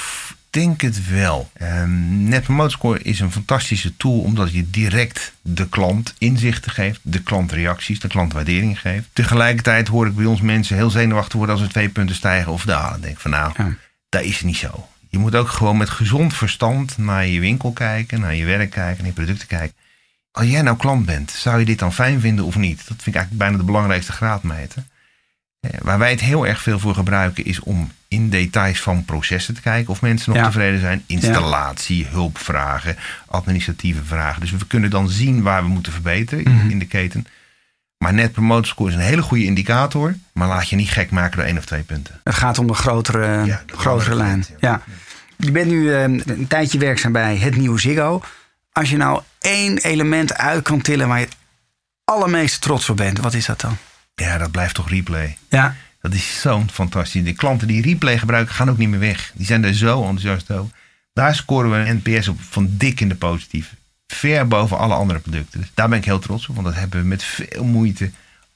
denk 0.53 0.81
het 0.81 1.09
wel. 1.09 1.51
Ehm 1.53 2.29
Net 2.29 2.43
Promoter 2.43 2.71
Score 2.73 3.03
is 3.03 3.21
een 3.21 3.33
fantastische 3.33 3.97
tool 3.97 4.21
omdat 4.21 4.53
je 4.53 4.71
direct 4.71 5.33
de 5.43 5.69
klant 5.69 6.15
inzichten 6.19 6.71
geeft, 6.73 7.01
de 7.03 7.23
klantreacties, 7.23 8.01
de 8.01 8.09
klantwaardering 8.09 8.81
geeft. 8.81 9.09
Tegelijkertijd 9.12 9.88
hoor 9.88 10.07
ik 10.07 10.15
bij 10.15 10.25
ons 10.25 10.41
mensen 10.41 10.77
heel 10.77 10.91
zenuwachtig 10.91 11.33
worden 11.37 11.55
als 11.55 11.65
er 11.65 11.71
twee 11.71 11.88
punten 11.88 12.17
stijgen 12.17 12.53
of 12.53 12.65
dalen. 12.65 13.01
Denk 13.01 13.15
ik 13.15 13.21
van 13.21 13.31
nou, 13.31 13.53
Ja. 13.57 13.75
dat 14.09 14.23
is 14.23 14.41
niet 14.43 14.57
zo. 14.57 14.88
Je 15.09 15.19
moet 15.19 15.35
ook 15.35 15.49
gewoon 15.49 15.77
met 15.77 15.91
gezond 15.91 16.35
verstand 16.35 16.99
naar 16.99 17.27
je 17.27 17.41
winkel 17.41 17.73
kijken, 17.73 18.21
naar 18.21 18.35
je 18.35 18.45
werk 18.45 18.71
kijken, 18.71 18.97
naar 18.99 19.07
je 19.07 19.12
producten 19.12 19.49
kijken. 19.49 19.77
Als 20.31 20.47
jij 20.47 20.62
nou 20.62 20.77
klant 20.77 21.07
bent, 21.07 21.31
zou 21.31 21.59
je 21.59 21.65
dit 21.65 21.79
dan 21.79 21.93
fijn 21.93 22.21
vinden 22.21 22.45
of 22.45 22.57
niet? 22.57 22.77
Dat 22.77 22.87
vind 22.87 23.07
ik 23.07 23.15
eigenlijk 23.15 23.45
bijna 23.45 23.57
de 23.57 23.65
belangrijkste 23.65 24.12
graadmeter. 24.12 24.85
Eh, 25.62 25.70
Waar 25.83 25.98
wij 25.98 26.11
het 26.11 26.20
heel 26.20 26.46
erg 26.46 26.62
veel 26.62 26.79
voor 26.79 26.94
gebruiken 26.94 27.44
is 27.44 27.61
om 27.61 27.92
in 28.09 28.31
details 28.31 28.81
van 28.81 29.05
processen 29.05 29.55
te 29.55 29.61
kijken 29.61 29.90
of 29.92 30.01
mensen 30.03 30.33
nog 30.33 30.38
Ja. 30.42 30.46
tevreden 30.46 30.81
zijn. 30.81 31.03
Installatie, 31.07 32.07
hulpvragen, 32.07 32.96
administratieve 33.27 34.05
vragen. 34.05 34.40
Dus 34.40 34.51
we 34.51 34.66
kunnen 34.66 34.90
dan 34.90 35.09
zien 35.09 35.42
waar 35.42 35.62
we 35.62 35.68
moeten 35.68 35.92
verbeteren 35.92 36.44
in, 36.44 36.53
Mhm. 36.55 36.70
in 36.70 36.79
de 36.79 36.85
keten. 36.87 37.27
Maar 37.98 38.14
net 38.14 38.33
promoter 38.33 38.66
score 38.66 38.88
is 38.90 38.94
een 38.96 39.01
hele 39.03 39.22
goede 39.22 39.44
indicator. 39.44 40.14
Maar 40.33 40.48
laat 40.48 40.68
je 40.68 40.77
niet 40.77 40.90
gek 40.90 41.11
maken 41.11 41.37
door 41.37 41.46
één 41.46 41.59
of 41.59 41.64
twee 41.64 41.83
punten. 41.83 42.20
Het 42.25 42.35
gaat 42.35 42.59
om 42.59 42.66
de 42.66 42.75
grotere, 42.75 43.44
Ja, 43.44 43.62
de 43.66 43.77
grotere 43.77 44.14
lijn. 44.14 44.46
Ja. 44.61 44.83
Je 45.37 45.51
bent 45.51 45.68
nu 45.70 45.94
eh, 45.94 46.03
een 46.03 46.44
tijdje 46.48 46.79
werkzaam 46.79 47.12
bij 47.12 47.37
het 47.37 47.57
nieuwe 47.57 47.81
Ziggo. 47.81 48.22
Als 48.72 48.90
je 48.90 48.96
nou 48.96 49.22
één 49.40 49.79
element 49.79 50.35
uit 50.37 50.62
kan 50.62 50.81
tillen 50.81 51.09
waar 51.09 51.18
je 51.18 51.25
het 51.25 51.37
allermeest 52.05 52.61
trots 52.61 52.88
op 52.90 52.96
bent, 52.96 53.18
wat 53.18 53.35
is 53.35 53.46
dat 53.46 53.61
dan? 53.61 53.77
Ja, 54.14 54.38
dat 54.38 54.51
blijft 54.51 54.75
toch 54.75 54.88
replay. 54.88 55.37
Ja, 55.48 55.77
Dat 56.01 56.14
is 56.14 56.40
zo'n 56.40 56.70
fantastisch. 56.70 57.25
De 57.25 57.33
klanten 57.33 57.66
die 57.66 57.83
replay 57.83 58.18
gebruiken 58.18 58.55
gaan 58.55 58.70
ook 58.70 58.79
niet 58.79 58.88
meer 58.88 58.98
weg. 58.98 59.33
Die 59.35 59.46
zijn 59.46 59.64
er 59.64 59.75
zo 59.75 60.01
enthousiast 60.01 60.51
over. 60.51 60.75
Daar 61.12 61.35
scoren 61.35 61.70
we 61.70 61.77
een 61.77 62.03
NPS 62.05 62.29
op 62.29 62.40
van 62.40 62.68
dik 62.70 63.01
in 63.01 63.09
de 63.09 63.14
positieve. 63.14 63.75
Ver 64.07 64.48
boven 64.48 64.79
alle 64.79 64.94
andere 64.94 65.18
producten. 65.18 65.61
Dus 65.61 65.70
daar 65.75 65.88
ben 65.88 65.98
ik 65.98 66.05
heel 66.05 66.18
trots 66.18 66.48
op. 66.48 66.55
Want 66.55 66.66
dat 66.66 66.77
hebben 66.77 67.01
we 67.01 67.07
met 67.07 67.25
veel 67.25 67.64
moeite 67.64 68.11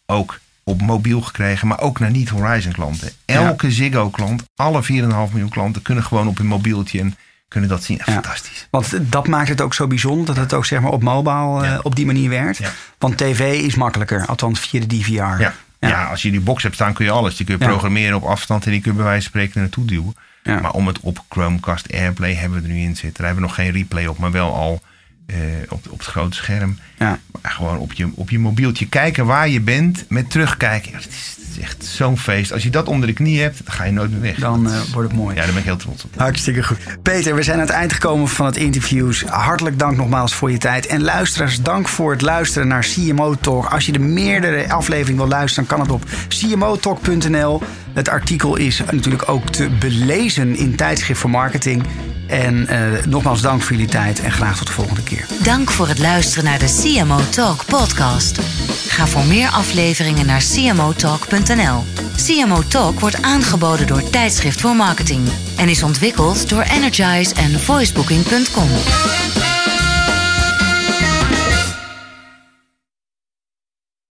ook 0.07 0.41
op 0.65 0.83
mobiel 0.83 1.21
gekregen. 1.21 1.69
Maar 1.69 1.81
ook 1.81 1.99
naar 1.99 2.11
niet-Horizon 2.11 2.73
klanten. 2.73 3.11
Elke 3.25 3.71
Ziggo 3.71 4.11
klant, 4.11 4.43
alle 4.57 4.83
4,5 4.83 4.89
miljoen 4.89 5.49
klanten 5.49 5.83
kunnen 5.83 6.05
gewoon 6.05 6.29
op 6.29 6.37
hun 6.37 6.47
mobieltje 6.47 7.01
en 7.01 7.17
kunnen 7.49 7.71
dat 7.71 7.83
zien. 7.83 8.01
Ja. 8.05 8.13
Fantastisch. 8.13 8.67
want 8.71 9.11
dat 9.11 9.27
maakt 9.27 9.49
het 9.49 9.61
ook 9.61 9.75
zo 9.75 9.87
bijzonder 9.87 10.27
dat 10.27 10.37
het 10.37 10.55
ook 10.55 10.67
zeg 10.67 10.81
maar, 10.81 10.91
op 10.91 11.03
mobile 11.03 11.67
eh, 11.67 11.79
op 11.83 11.97
die 11.97 12.07
manier 12.07 12.31
werkt. 12.31 12.59
Ja. 12.59 12.71
Want 12.99 13.17
tv 13.17 13.63
is 13.63 13.75
makkelijker, 13.75 14.27
althans 14.27 14.61
via 14.61 14.81
de 14.81 14.87
DVR. 14.87 15.13
Ja. 15.13 15.55
Ja. 15.79 16.05
als 16.05 16.23
je 16.23 16.31
die 16.31 16.41
box 16.41 16.63
hebt 16.63 16.75
staan 16.75 16.93
kun 16.93 17.05
je 17.05 17.11
alles. 17.11 17.37
Die 17.37 17.47
kun 17.47 17.59
je 17.59 17.67
programmeren 17.67 18.17
op 18.17 18.25
afstand 18.25 18.65
en 18.65 18.71
die 18.71 18.81
kun 18.81 18.91
je 18.91 18.97
bij 18.97 19.07
wijze 19.07 19.23
van 19.23 19.31
spreken 19.31 19.61
naartoe 19.61 19.85
duwen. 19.85 20.15
Maar 20.43 20.71
om 20.71 20.87
het 20.87 21.01
op 21.01 21.25
Chromecast 21.29 21.93
Airplay 21.93 22.35
hebben 22.35 22.63
we 22.63 22.69
er 22.69 22.75
nu 22.75 22.81
in 22.81 22.97
zitten. 22.97 23.23
Daar 23.23 23.27
hebben 23.27 23.43
we 23.43 23.49
nog 23.49 23.55
geen 23.55 23.73
replay 23.73 24.07
op, 24.07 24.19
maar 24.19 24.31
wel 24.31 24.55
al 24.55 24.81
eh, 25.27 25.37
op, 25.69 25.87
op 25.91 25.99
het 25.99 26.07
grote 26.07 26.37
scherm. 26.37 26.79
Ja. 26.99 27.19
Maar 27.43 27.53
gewoon 27.53 27.79
op 27.79 27.93
je, 27.93 28.09
op 28.15 28.31
je 28.31 28.39
mobieltje 28.39 28.89
kijken 28.89 29.27
waar 29.27 29.49
je 29.49 29.61
bent 29.61 30.05
met 30.09 30.31
terugkijken. 30.31 30.91
Ja, 30.91 30.97
het, 30.97 31.09
is, 31.09 31.37
het 31.39 31.57
is 31.57 31.63
echt 31.63 31.85
zo'n 31.85 32.19
feest. 32.19 32.53
Als 32.53 32.63
je 32.63 32.71
dat 32.71 32.89
onder 32.89 33.09
de 33.09 33.15
knie 33.15 33.41
hebt, 33.41 33.61
dan 33.65 33.75
ga 33.75 33.85
je 33.85 33.93
nooit 33.93 34.11
meer 34.11 34.21
weg. 34.21 34.37
Dan 34.37 34.71
eh, 34.71 34.81
wordt 34.93 35.09
het 35.09 35.19
mooi. 35.19 35.35
Ja, 35.35 35.41
daar 35.43 35.51
ben 35.51 35.59
ik 35.59 35.65
heel 35.65 35.77
trots 35.77 36.05
op. 36.05 36.11
Hartstikke 36.17 36.63
goed. 36.63 36.79
Peter, 37.03 37.35
we 37.35 37.43
zijn 37.43 37.57
aan 37.57 37.67
het 37.67 37.75
eind 37.75 37.93
gekomen 37.93 38.29
van 38.29 38.47
het 38.47 38.57
interview. 38.57 39.13
Hartelijk 39.27 39.79
dank 39.79 39.97
nogmaals 39.97 40.35
voor 40.35 40.51
je 40.51 40.59
tijd. 40.59 40.87
En 40.87 41.03
luisteraars, 41.03 41.63
dank 41.63 41.89
voor 41.89 42.13
het 42.13 42.23
luisteren 42.23 42.69
naar 42.69 42.87
CMO 42.95 43.35
Talk. 43.35 43.73
Als 43.73 43.87
je 43.87 43.93
de 43.93 43.99
meerdere 43.99 44.73
afleveringen 44.73 45.23
wil 45.23 45.31
luisteren, 45.31 45.69
dan 45.69 45.79
kan 45.79 45.87
het 45.87 45.95
op 45.95 46.11
cmotalk.nl. 46.29 47.63
Het 47.93 48.09
artikel 48.09 48.57
is 48.57 48.83
natuurlijk 48.91 49.29
ook 49.29 49.49
te 49.49 49.69
belezen 49.81 50.57
in 50.57 50.77
Tijdschrift 50.77 51.21
voor 51.21 51.31
Marketing. 51.31 51.83
En 52.27 52.67
eh, 52.67 53.05
nogmaals 53.05 53.41
dank 53.41 53.63
voor 53.63 53.73
jullie 53.73 53.91
tijd 53.91 54.21
en 54.21 54.33
graag 54.33 54.57
tot 54.57 54.67
de 54.67 54.73
volgende 54.73 55.03
keer. 55.03 55.27
Dank 55.43 55.71
voor 55.71 55.89
het 55.89 55.99
luisteren 55.99 56.45
naar 56.45 56.59
de 56.59 56.81
CMO 56.83 57.21
Talk 57.31 57.65
podcast. 57.65 58.41
Ga 58.89 59.07
voor 59.07 59.25
meer 59.25 59.49
afleveringen 59.49 60.27
naar 60.27 60.43
cmotalk.nl. 60.55 61.85
CMO 62.27 62.63
Talk 62.69 63.01
wordt 63.01 63.23
aangeboden 63.23 63.87
door 63.87 64.11
Tijdschrift 64.11 64.61
voor 64.61 64.77
Marketing 64.77 65.29
en 65.57 65.69
is 65.69 65.83
ontwikkeld 65.83 66.49
door 66.49 66.63
Energize 66.63 67.35
en 67.35 67.61
voicebooking.com. 67.61 68.69